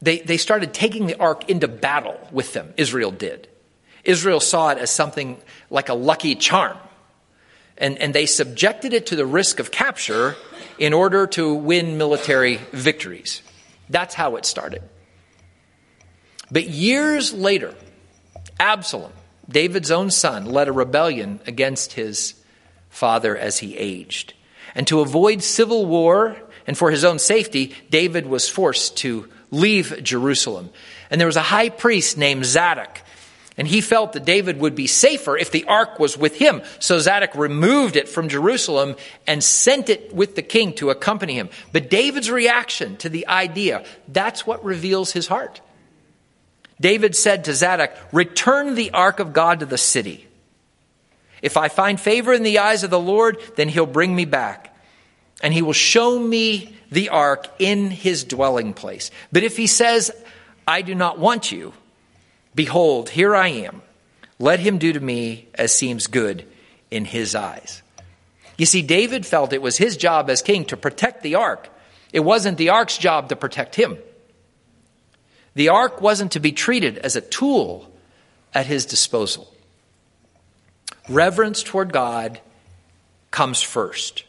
they, 0.00 0.18
they 0.20 0.36
started 0.36 0.72
taking 0.72 1.06
the 1.06 1.18
ark 1.18 1.50
into 1.50 1.68
battle 1.68 2.18
with 2.30 2.52
them, 2.52 2.72
Israel 2.76 3.10
did. 3.10 3.48
Israel 4.04 4.40
saw 4.40 4.70
it 4.70 4.78
as 4.78 4.90
something 4.90 5.38
like 5.68 5.88
a 5.88 5.94
lucky 5.94 6.34
charm. 6.34 6.78
And, 7.80 7.98
and 7.98 8.14
they 8.14 8.26
subjected 8.26 8.92
it 8.92 9.06
to 9.06 9.16
the 9.16 9.26
risk 9.26 9.58
of 9.58 9.70
capture 9.70 10.36
in 10.78 10.92
order 10.92 11.26
to 11.28 11.54
win 11.54 11.98
military 11.98 12.56
victories. 12.72 13.42
That's 13.88 14.14
how 14.14 14.36
it 14.36 14.44
started. 14.44 14.82
But 16.50 16.68
years 16.68 17.32
later, 17.32 17.74
Absalom, 18.58 19.12
David's 19.48 19.90
own 19.90 20.10
son, 20.10 20.44
led 20.44 20.68
a 20.68 20.72
rebellion 20.72 21.40
against 21.46 21.94
his 21.94 22.34
father 22.88 23.36
as 23.36 23.58
he 23.58 23.76
aged. 23.76 24.34
And 24.74 24.86
to 24.88 25.00
avoid 25.00 25.42
civil 25.42 25.86
war 25.86 26.36
and 26.66 26.76
for 26.76 26.90
his 26.90 27.04
own 27.04 27.18
safety, 27.18 27.74
David 27.90 28.26
was 28.26 28.48
forced 28.48 28.98
to 28.98 29.28
leave 29.50 30.02
Jerusalem. 30.02 30.70
And 31.10 31.20
there 31.20 31.26
was 31.26 31.36
a 31.36 31.42
high 31.42 31.70
priest 31.70 32.16
named 32.16 32.44
Zadok. 32.44 33.00
And 33.60 33.68
he 33.68 33.82
felt 33.82 34.14
that 34.14 34.24
David 34.24 34.58
would 34.58 34.74
be 34.74 34.86
safer 34.86 35.36
if 35.36 35.50
the 35.50 35.66
ark 35.66 35.98
was 35.98 36.16
with 36.16 36.36
him. 36.36 36.62
So 36.78 36.98
Zadok 36.98 37.34
removed 37.34 37.94
it 37.94 38.08
from 38.08 38.30
Jerusalem 38.30 38.96
and 39.26 39.44
sent 39.44 39.90
it 39.90 40.14
with 40.14 40.34
the 40.34 40.40
king 40.40 40.72
to 40.76 40.88
accompany 40.88 41.34
him. 41.34 41.50
But 41.70 41.90
David's 41.90 42.30
reaction 42.30 42.96
to 42.96 43.10
the 43.10 43.28
idea, 43.28 43.84
that's 44.08 44.46
what 44.46 44.64
reveals 44.64 45.12
his 45.12 45.26
heart. 45.26 45.60
David 46.80 47.14
said 47.14 47.44
to 47.44 47.54
Zadok, 47.54 47.94
Return 48.12 48.76
the 48.76 48.92
ark 48.92 49.20
of 49.20 49.34
God 49.34 49.60
to 49.60 49.66
the 49.66 49.76
city. 49.76 50.26
If 51.42 51.58
I 51.58 51.68
find 51.68 52.00
favor 52.00 52.32
in 52.32 52.44
the 52.44 52.60
eyes 52.60 52.82
of 52.82 52.88
the 52.88 52.98
Lord, 52.98 53.36
then 53.56 53.68
he'll 53.68 53.84
bring 53.84 54.16
me 54.16 54.24
back. 54.24 54.74
And 55.42 55.52
he 55.52 55.60
will 55.60 55.74
show 55.74 56.18
me 56.18 56.74
the 56.90 57.10
ark 57.10 57.46
in 57.58 57.90
his 57.90 58.24
dwelling 58.24 58.72
place. 58.72 59.10
But 59.30 59.42
if 59.42 59.58
he 59.58 59.66
says, 59.66 60.10
I 60.66 60.80
do 60.80 60.94
not 60.94 61.18
want 61.18 61.52
you, 61.52 61.74
behold, 62.54 63.10
here 63.10 63.34
I 63.34 63.48
am. 63.48 63.82
Let 64.38 64.60
him 64.60 64.78
do 64.78 64.92
to 64.92 65.00
me 65.00 65.48
as 65.54 65.72
seems 65.72 66.06
good 66.06 66.46
in 66.90 67.04
his 67.04 67.34
eyes. 67.34 67.82
You 68.56 68.66
see, 68.66 68.82
David 68.82 69.24
felt 69.24 69.52
it 69.52 69.62
was 69.62 69.76
his 69.76 69.96
job 69.96 70.28
as 70.28 70.42
king 70.42 70.64
to 70.66 70.76
protect 70.76 71.22
the 71.22 71.36
ark. 71.36 71.68
It 72.12 72.20
wasn't 72.20 72.58
the 72.58 72.70
ark's 72.70 72.98
job 72.98 73.28
to 73.28 73.36
protect 73.36 73.74
him. 73.74 73.98
The 75.54 75.68
ark 75.68 76.00
wasn't 76.00 76.32
to 76.32 76.40
be 76.40 76.52
treated 76.52 76.98
as 76.98 77.16
a 77.16 77.20
tool 77.20 77.90
at 78.54 78.66
his 78.66 78.86
disposal. 78.86 79.52
Reverence 81.08 81.62
toward 81.62 81.92
God 81.92 82.40
comes 83.30 83.62
first. 83.62 84.24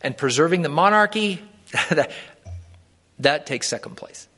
And 0.00 0.16
preserving 0.16 0.62
the 0.62 0.68
monarchy, 0.68 1.42
that, 3.18 3.46
takes 3.46 3.66
second 3.66 3.96
place. 3.96 4.28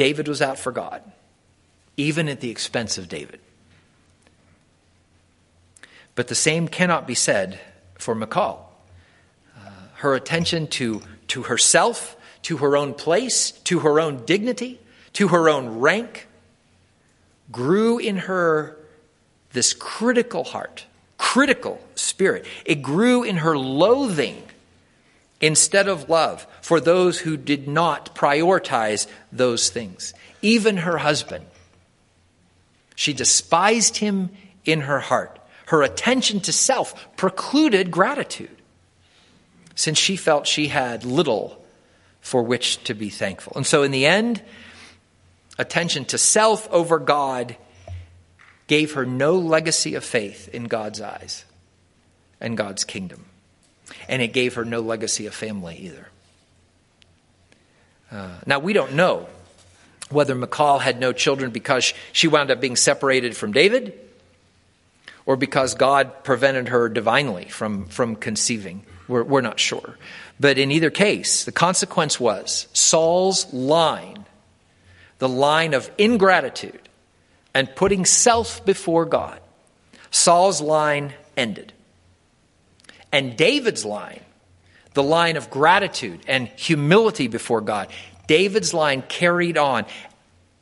David 0.00 0.28
was 0.28 0.40
out 0.40 0.58
for 0.58 0.72
God, 0.72 1.02
even 1.98 2.26
at 2.26 2.40
the 2.40 2.48
expense 2.48 2.96
of 2.96 3.06
David. 3.06 3.38
But 6.14 6.28
the 6.28 6.34
same 6.34 6.68
cannot 6.68 7.06
be 7.06 7.14
said 7.14 7.60
for 7.98 8.14
Michal. 8.14 8.66
Uh, 9.54 9.68
her 9.96 10.14
attention 10.14 10.68
to, 10.68 11.02
to 11.28 11.42
herself, 11.42 12.16
to 12.44 12.56
her 12.56 12.78
own 12.78 12.94
place, 12.94 13.50
to 13.50 13.80
her 13.80 14.00
own 14.00 14.24
dignity, 14.24 14.80
to 15.12 15.28
her 15.28 15.50
own 15.50 15.80
rank, 15.80 16.28
grew 17.52 17.98
in 17.98 18.16
her 18.16 18.78
this 19.52 19.74
critical 19.74 20.44
heart, 20.44 20.86
critical 21.18 21.78
spirit. 21.94 22.46
It 22.64 22.76
grew 22.76 23.22
in 23.22 23.36
her 23.36 23.54
loathing 23.54 24.44
instead 25.40 25.88
of 25.88 26.08
love 26.08 26.46
for 26.60 26.80
those 26.80 27.20
who 27.20 27.36
did 27.36 27.66
not 27.66 28.14
prioritize 28.14 29.06
those 29.32 29.70
things. 29.70 30.12
Even 30.42 30.78
her 30.78 30.98
husband. 30.98 31.46
She 32.94 33.12
despised 33.12 33.96
him 33.96 34.30
in 34.64 34.82
her 34.82 35.00
heart. 35.00 35.38
Her 35.66 35.82
attention 35.82 36.40
to 36.40 36.52
self 36.52 37.16
precluded 37.16 37.90
gratitude, 37.90 38.56
since 39.74 39.98
she 39.98 40.16
felt 40.16 40.46
she 40.46 40.66
had 40.68 41.04
little 41.04 41.64
for 42.20 42.42
which 42.42 42.82
to 42.84 42.94
be 42.94 43.08
thankful. 43.08 43.52
And 43.56 43.66
so, 43.66 43.82
in 43.82 43.92
the 43.92 44.04
end, 44.04 44.42
attention 45.58 46.04
to 46.06 46.18
self 46.18 46.68
over 46.70 46.98
God 46.98 47.56
gave 48.66 48.92
her 48.92 49.06
no 49.06 49.36
legacy 49.36 49.94
of 49.94 50.04
faith 50.04 50.48
in 50.48 50.64
God's 50.64 51.00
eyes 51.00 51.44
and 52.40 52.56
God's 52.56 52.84
kingdom. 52.84 53.29
And 54.08 54.22
it 54.22 54.28
gave 54.28 54.54
her 54.54 54.64
no 54.64 54.80
legacy 54.80 55.26
of 55.26 55.34
family 55.34 55.76
either. 55.76 56.08
Uh, 58.10 58.36
now, 58.46 58.58
we 58.58 58.72
don't 58.72 58.94
know 58.94 59.28
whether 60.10 60.34
Michal 60.34 60.80
had 60.80 60.98
no 60.98 61.12
children 61.12 61.50
because 61.50 61.94
she 62.12 62.28
wound 62.28 62.50
up 62.50 62.60
being 62.60 62.76
separated 62.76 63.36
from 63.36 63.52
David 63.52 63.98
or 65.26 65.36
because 65.36 65.74
God 65.74 66.24
prevented 66.24 66.68
her 66.68 66.88
divinely 66.88 67.44
from, 67.44 67.86
from 67.86 68.16
conceiving. 68.16 68.82
We're, 69.06 69.22
we're 69.22 69.40
not 69.40 69.60
sure. 69.60 69.96
But 70.40 70.58
in 70.58 70.72
either 70.72 70.90
case, 70.90 71.44
the 71.44 71.52
consequence 71.52 72.18
was 72.18 72.66
Saul's 72.72 73.52
line, 73.52 74.24
the 75.18 75.28
line 75.28 75.74
of 75.74 75.90
ingratitude 75.98 76.80
and 77.54 77.74
putting 77.74 78.04
self 78.04 78.64
before 78.64 79.04
God. 79.04 79.40
Saul's 80.10 80.60
line 80.60 81.12
ended. 81.36 81.72
And 83.12 83.36
David's 83.36 83.84
line, 83.84 84.20
the 84.94 85.02
line 85.02 85.36
of 85.36 85.50
gratitude 85.50 86.20
and 86.26 86.48
humility 86.48 87.28
before 87.28 87.60
God, 87.60 87.88
David's 88.26 88.72
line 88.72 89.02
carried 89.02 89.58
on. 89.58 89.86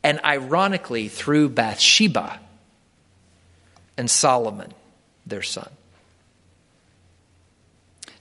And 0.03 0.21
ironically, 0.25 1.09
through 1.09 1.51
Bathsheba 1.51 2.41
and 3.97 4.11
Solomon, 4.11 4.73
their 5.27 5.43
son. 5.43 5.69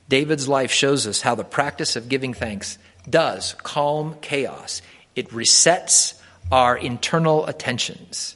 David's 0.10 0.48
life 0.48 0.72
shows 0.72 1.06
us 1.06 1.22
how 1.22 1.36
the 1.36 1.44
practice 1.44 1.96
of 1.96 2.10
giving 2.10 2.34
thanks 2.34 2.78
does 3.10 3.56
calm 3.63 4.16
chaos. 4.22 4.82
It 5.16 5.30
resets 5.30 6.20
our 6.52 6.78
internal 6.78 7.46
attentions. 7.46 8.36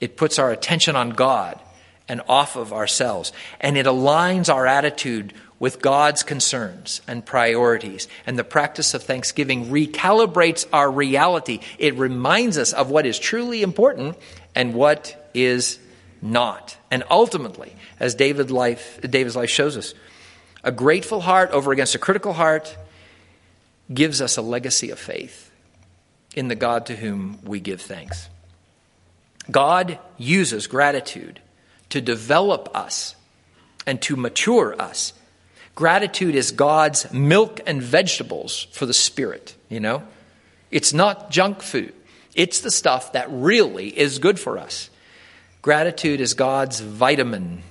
It 0.00 0.16
puts 0.16 0.38
our 0.38 0.50
attention 0.50 0.96
on 0.96 1.10
God 1.10 1.58
and 2.12 2.20
off 2.28 2.56
of 2.56 2.74
ourselves. 2.74 3.32
And 3.58 3.78
it 3.78 3.86
aligns 3.86 4.52
our 4.52 4.66
attitude 4.66 5.32
with 5.58 5.80
God's 5.80 6.22
concerns 6.22 7.00
and 7.08 7.24
priorities. 7.24 8.06
And 8.26 8.38
the 8.38 8.44
practice 8.44 8.92
of 8.92 9.02
thanksgiving 9.02 9.70
recalibrates 9.70 10.66
our 10.74 10.90
reality. 10.90 11.60
It 11.78 11.96
reminds 11.96 12.58
us 12.58 12.74
of 12.74 12.90
what 12.90 13.06
is 13.06 13.18
truly 13.18 13.62
important 13.62 14.18
and 14.54 14.74
what 14.74 15.30
is 15.32 15.78
not. 16.20 16.76
And 16.90 17.02
ultimately, 17.10 17.74
as 17.98 18.14
David's 18.14 18.52
life, 18.52 19.00
David's 19.00 19.34
life 19.34 19.48
shows 19.48 19.78
us, 19.78 19.94
a 20.62 20.70
grateful 20.70 21.22
heart 21.22 21.50
over 21.52 21.72
against 21.72 21.94
a 21.94 21.98
critical 21.98 22.34
heart 22.34 22.76
gives 23.92 24.20
us 24.20 24.36
a 24.36 24.42
legacy 24.42 24.90
of 24.90 24.98
faith 24.98 25.50
in 26.36 26.48
the 26.48 26.56
God 26.56 26.84
to 26.86 26.96
whom 26.96 27.38
we 27.42 27.58
give 27.58 27.80
thanks. 27.80 28.28
God 29.50 29.98
uses 30.18 30.66
gratitude 30.66 31.40
to 31.92 32.00
develop 32.00 32.70
us 32.74 33.14
and 33.86 34.00
to 34.00 34.16
mature 34.16 34.74
us. 34.80 35.12
Gratitude 35.74 36.34
is 36.34 36.50
God's 36.50 37.12
milk 37.12 37.60
and 37.66 37.82
vegetables 37.82 38.66
for 38.72 38.86
the 38.86 38.94
spirit, 38.94 39.54
you 39.68 39.78
know? 39.78 40.02
It's 40.70 40.94
not 40.94 41.30
junk 41.30 41.60
food. 41.60 41.92
It's 42.34 42.60
the 42.62 42.70
stuff 42.70 43.12
that 43.12 43.26
really 43.30 43.88
is 43.88 44.18
good 44.18 44.40
for 44.40 44.56
us. 44.56 44.88
Gratitude 45.60 46.22
is 46.22 46.32
God's 46.32 46.80
vitamin 46.80 47.62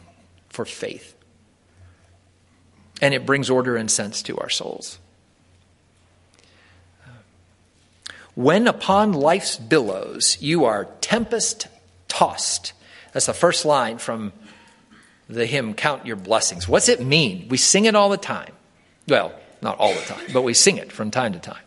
for 0.49 0.65
faith. 0.65 1.15
And 3.01 3.15
it 3.15 3.25
brings 3.25 3.49
order 3.49 3.75
and 3.75 3.89
sense 3.89 4.21
to 4.23 4.37
our 4.37 4.49
souls. 4.49 4.99
When 8.35 8.67
upon 8.67 9.13
life's 9.13 9.57
billows 9.57 10.37
you 10.39 10.65
are 10.65 10.85
tempest 11.01 11.67
tossed, 12.07 12.73
that's 13.11 13.25
the 13.25 13.33
first 13.33 13.65
line 13.65 13.97
from 13.97 14.33
the 15.29 15.45
hymn, 15.45 15.73
Count 15.73 16.05
Your 16.05 16.15
Blessings. 16.15 16.67
What's 16.67 16.89
it 16.89 17.01
mean? 17.01 17.47
We 17.49 17.57
sing 17.57 17.85
it 17.85 17.95
all 17.95 18.09
the 18.09 18.17
time. 18.17 18.51
Well, 19.07 19.33
not 19.61 19.77
all 19.79 19.93
the 19.93 20.01
time, 20.01 20.25
but 20.33 20.41
we 20.41 20.53
sing 20.53 20.77
it 20.77 20.91
from 20.91 21.11
time 21.11 21.33
to 21.33 21.39
time. 21.39 21.63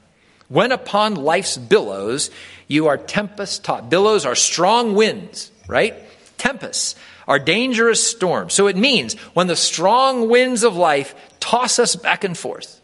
When 0.49 0.73
upon 0.73 1.15
life's 1.15 1.57
billows, 1.57 2.31
you 2.69 2.89
are 2.89 2.97
tempest 2.97 3.65
tossed. 3.65 3.89
Billows 3.89 4.27
are 4.27 4.35
strong 4.35 4.95
winds, 4.95 5.51
right? 5.67 5.95
Tempests 6.39 6.97
are 7.27 7.39
dangerous 7.39 8.07
storms. 8.07 8.53
So 8.53 8.67
it 8.67 8.77
means 8.77 9.15
when 9.33 9.47
the 9.47 9.57
strong 9.57 10.29
winds 10.29 10.63
of 10.63 10.77
life 10.77 11.15
toss 11.41 11.79
us 11.79 11.97
back 11.97 12.25
and 12.25 12.37
forth. 12.37 12.81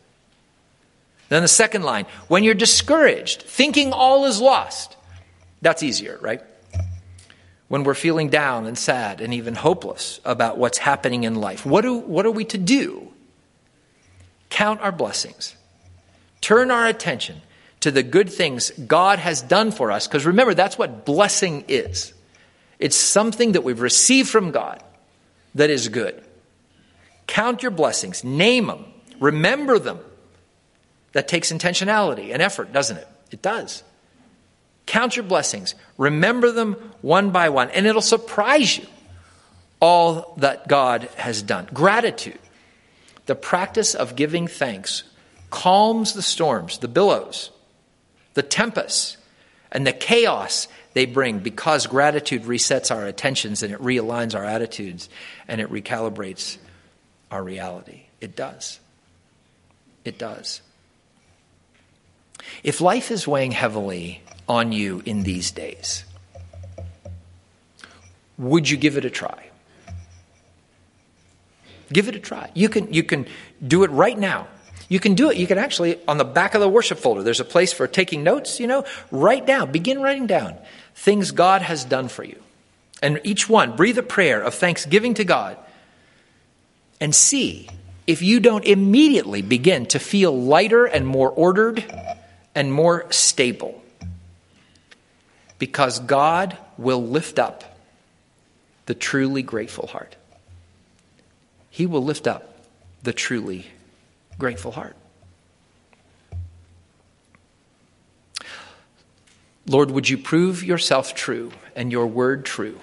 Then 1.29 1.43
the 1.43 1.49
second 1.49 1.83
line, 1.83 2.07
when 2.29 2.43
you're 2.43 2.55
discouraged, 2.55 3.43
thinking 3.43 3.93
all 3.93 4.25
is 4.25 4.41
lost. 4.41 4.97
That's 5.63 5.83
easier, 5.83 6.19
right? 6.21 6.43
When 7.71 7.85
we're 7.85 7.95
feeling 7.95 8.29
down 8.29 8.67
and 8.67 8.77
sad 8.77 9.21
and 9.21 9.33
even 9.33 9.55
hopeless 9.55 10.19
about 10.25 10.59
what's 10.59 10.77
happening 10.77 11.23
in 11.23 11.37
life. 11.37 11.65
What, 11.65 11.83
do, 11.83 11.99
what 11.99 12.27
are 12.27 12.31
we 12.33 12.45
to 12.47 12.59
do? 12.59 13.13
Count 14.49 14.81
our 14.81 14.91
blessings. 14.91 15.55
Turn 16.41 16.73
our 16.73 16.89
attention 16.89 17.41
to 17.79 17.93
the 17.93 18.03
good 18.03 18.29
things 18.29 18.73
God 18.73 19.21
has 19.21 19.41
done 19.41 19.71
for 19.71 19.93
us. 19.93 20.09
Because 20.09 20.27
remember, 20.27 20.53
that's 20.53 20.77
what 20.77 21.05
blessing 21.05 21.65
is 21.69 22.13
it's 22.81 22.97
something 22.97 23.53
that 23.53 23.63
we've 23.63 23.81
received 23.81 24.29
from 24.29 24.51
God 24.51 24.83
that 25.55 25.71
is 25.71 25.87
good. 25.87 26.21
Count 27.29 27.63
your 27.63 27.71
blessings, 27.71 28.25
name 28.25 28.67
them, 28.67 28.85
remember 29.21 29.79
them. 29.79 30.01
That 31.13 31.29
takes 31.29 31.53
intentionality 31.53 32.33
and 32.33 32.43
effort, 32.43 32.73
doesn't 32.73 32.97
it? 32.97 33.07
It 33.31 33.43
does. 33.43 33.85
Count 34.91 35.15
your 35.15 35.25
blessings. 35.25 35.77
Remember 35.99 36.51
them 36.51 36.73
one 37.01 37.31
by 37.31 37.49
one, 37.49 37.71
and 37.71 37.87
it'll 37.87 38.03
surprise 38.03 38.77
you 38.77 38.87
all 39.79 40.35
that 40.39 40.67
God 40.67 41.09
has 41.15 41.43
done. 41.43 41.69
Gratitude, 41.73 42.41
the 43.27 43.37
practice 43.37 43.95
of 43.95 44.17
giving 44.17 44.49
thanks, 44.49 45.05
calms 45.49 46.15
the 46.15 46.23
storms, 46.23 46.79
the 46.79 46.89
billows, 46.89 47.53
the 48.35 48.43
tempests, 48.43 49.17
and 49.71 49.87
the 49.87 49.93
chaos 49.93 50.67
they 50.95 51.07
bring 51.07 51.39
because 51.39 51.87
gratitude 51.87 52.43
resets 52.43 52.93
our 52.93 53.07
attentions 53.07 53.63
and 53.63 53.73
it 53.73 53.81
realigns 53.81 54.35
our 54.35 54.45
attitudes 54.45 55.09
and 55.47 55.61
it 55.61 55.71
recalibrates 55.71 56.59
our 57.31 57.45
reality. 57.45 58.07
It 58.21 58.35
does. 58.35 58.81
It 60.05 60.19
does. 60.19 60.63
If 62.65 62.81
life 62.81 63.13
is 63.13 63.29
weighing 63.29 63.53
heavily 63.53 64.23
on 64.51 64.73
you 64.73 65.01
in 65.07 65.23
these 65.23 65.53
days? 65.53 66.05
Would 68.37 68.69
you 68.69 68.77
give 68.77 68.97
it 68.97 69.05
a 69.05 69.11
try? 69.11 69.49
Give 71.93 72.09
it 72.09 72.17
a 72.17 72.19
try. 72.19 72.51
You 72.53 72.69
can, 72.69 72.93
you 72.93 73.05
can 73.05 73.27
do 73.65 73.85
it 73.85 73.91
right 73.91 74.19
now. 74.19 74.49
You 74.89 74.99
can 74.99 75.15
do 75.15 75.31
it. 75.31 75.37
You 75.37 75.47
can 75.47 75.57
actually, 75.57 76.01
on 76.09 76.19
the 76.19 76.25
back 76.25 76.55
of 76.55 76.61
the 76.61 76.69
worship 76.69 76.99
folder, 76.99 77.23
there's 77.23 77.39
a 77.39 77.45
place 77.45 77.73
for 77.73 77.87
taking 77.87 78.25
notes, 78.25 78.59
you 78.59 78.67
know, 78.67 78.85
write 79.13 79.47
down, 79.47 79.71
begin 79.71 80.03
writing 80.03 80.27
down 80.27 80.57
things 80.97 81.31
God 81.31 81.63
has 81.63 81.85
done 81.85 82.09
for 82.09 82.25
you. 82.25 82.43
And 83.01 83.21
each 83.23 83.49
one, 83.49 83.77
breathe 83.77 83.99
a 83.99 84.03
prayer 84.03 84.43
of 84.43 84.55
thanksgiving 84.55 85.15
to 85.15 85.25
God 85.25 85.57
and 87.01 87.15
see 87.15 87.69
if 88.09 88.21
you 88.21 88.41
don't 88.41 88.65
immediately 88.65 89.43
begin 89.43 89.87
to 89.87 90.01
feel 90.01 90.37
lighter 90.37 90.87
and 90.87 91.07
more 91.07 91.31
ordered 91.31 91.85
and 92.55 92.73
more 92.73 93.07
stable 93.13 93.80
because 95.61 96.01
God 96.01 96.57
will 96.79 97.07
lift 97.07 97.39
up 97.39 97.79
the 98.87 98.95
truly 98.95 99.43
grateful 99.43 99.87
heart. 99.87 100.17
He 101.69 101.87
will 101.87 102.03
lift 102.03 102.27
up 102.27 102.57
the 103.05 103.13
truly 103.13 103.67
grateful 104.39 104.73
heart. 104.73 104.97
Lord, 109.67 109.91
would 109.93 110.09
you 110.09 110.17
prove 110.19 110.65
yourself 110.65 111.15
true 111.15 111.53
and 111.77 111.93
your 111.93 112.07
word 112.07 112.45
true? 112.47 112.81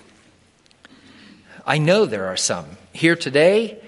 I 1.66 1.80
know 1.80 2.06
there 2.06 2.28
are 2.28 2.38
some 2.38 2.66
here 2.94 3.16
today, 3.16 3.82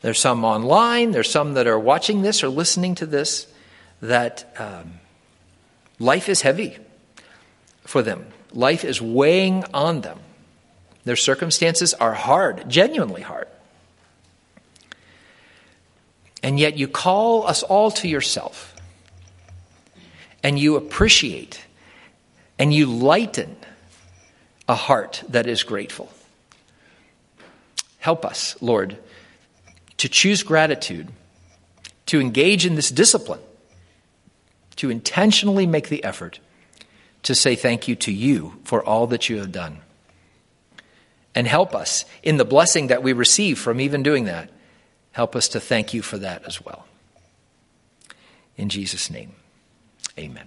there's 0.00 0.18
some 0.18 0.42
online, 0.42 1.12
there's 1.12 1.30
some 1.30 1.52
that 1.54 1.66
are 1.66 1.78
watching 1.78 2.22
this 2.22 2.42
or 2.42 2.48
listening 2.48 2.94
to 2.96 3.06
this, 3.06 3.46
that 4.00 4.52
um, 4.58 4.94
life 6.00 6.30
is 6.30 6.40
heavy 6.40 6.78
for 7.84 8.02
them. 8.02 8.26
Life 8.52 8.84
is 8.84 9.00
weighing 9.00 9.64
on 9.72 10.00
them. 10.02 10.18
Their 11.04 11.16
circumstances 11.16 11.94
are 11.94 12.14
hard, 12.14 12.68
genuinely 12.68 13.22
hard. 13.22 13.48
And 16.42 16.58
yet 16.58 16.76
you 16.76 16.88
call 16.88 17.46
us 17.46 17.62
all 17.62 17.90
to 17.92 18.08
yourself. 18.08 18.74
And 20.42 20.58
you 20.58 20.76
appreciate 20.76 21.64
and 22.58 22.72
you 22.72 22.86
lighten 22.86 23.56
a 24.68 24.74
heart 24.74 25.22
that 25.28 25.46
is 25.46 25.62
grateful. 25.62 26.12
Help 27.98 28.24
us, 28.24 28.56
Lord, 28.60 28.98
to 29.98 30.08
choose 30.08 30.42
gratitude, 30.42 31.08
to 32.06 32.20
engage 32.20 32.66
in 32.66 32.74
this 32.74 32.90
discipline, 32.90 33.40
to 34.76 34.90
intentionally 34.90 35.66
make 35.66 35.88
the 35.88 36.02
effort 36.02 36.40
to 37.22 37.34
say 37.34 37.54
thank 37.54 37.88
you 37.88 37.94
to 37.96 38.12
you 38.12 38.60
for 38.64 38.84
all 38.84 39.06
that 39.08 39.28
you 39.28 39.38
have 39.38 39.52
done. 39.52 39.78
And 41.34 41.46
help 41.46 41.74
us 41.74 42.04
in 42.22 42.36
the 42.36 42.44
blessing 42.44 42.88
that 42.88 43.02
we 43.02 43.12
receive 43.12 43.58
from 43.58 43.80
even 43.80 44.02
doing 44.02 44.24
that. 44.24 44.50
Help 45.12 45.34
us 45.34 45.48
to 45.48 45.60
thank 45.60 45.94
you 45.94 46.02
for 46.02 46.18
that 46.18 46.44
as 46.44 46.62
well. 46.62 46.86
In 48.56 48.68
Jesus' 48.68 49.10
name, 49.10 49.34
amen. 50.18 50.46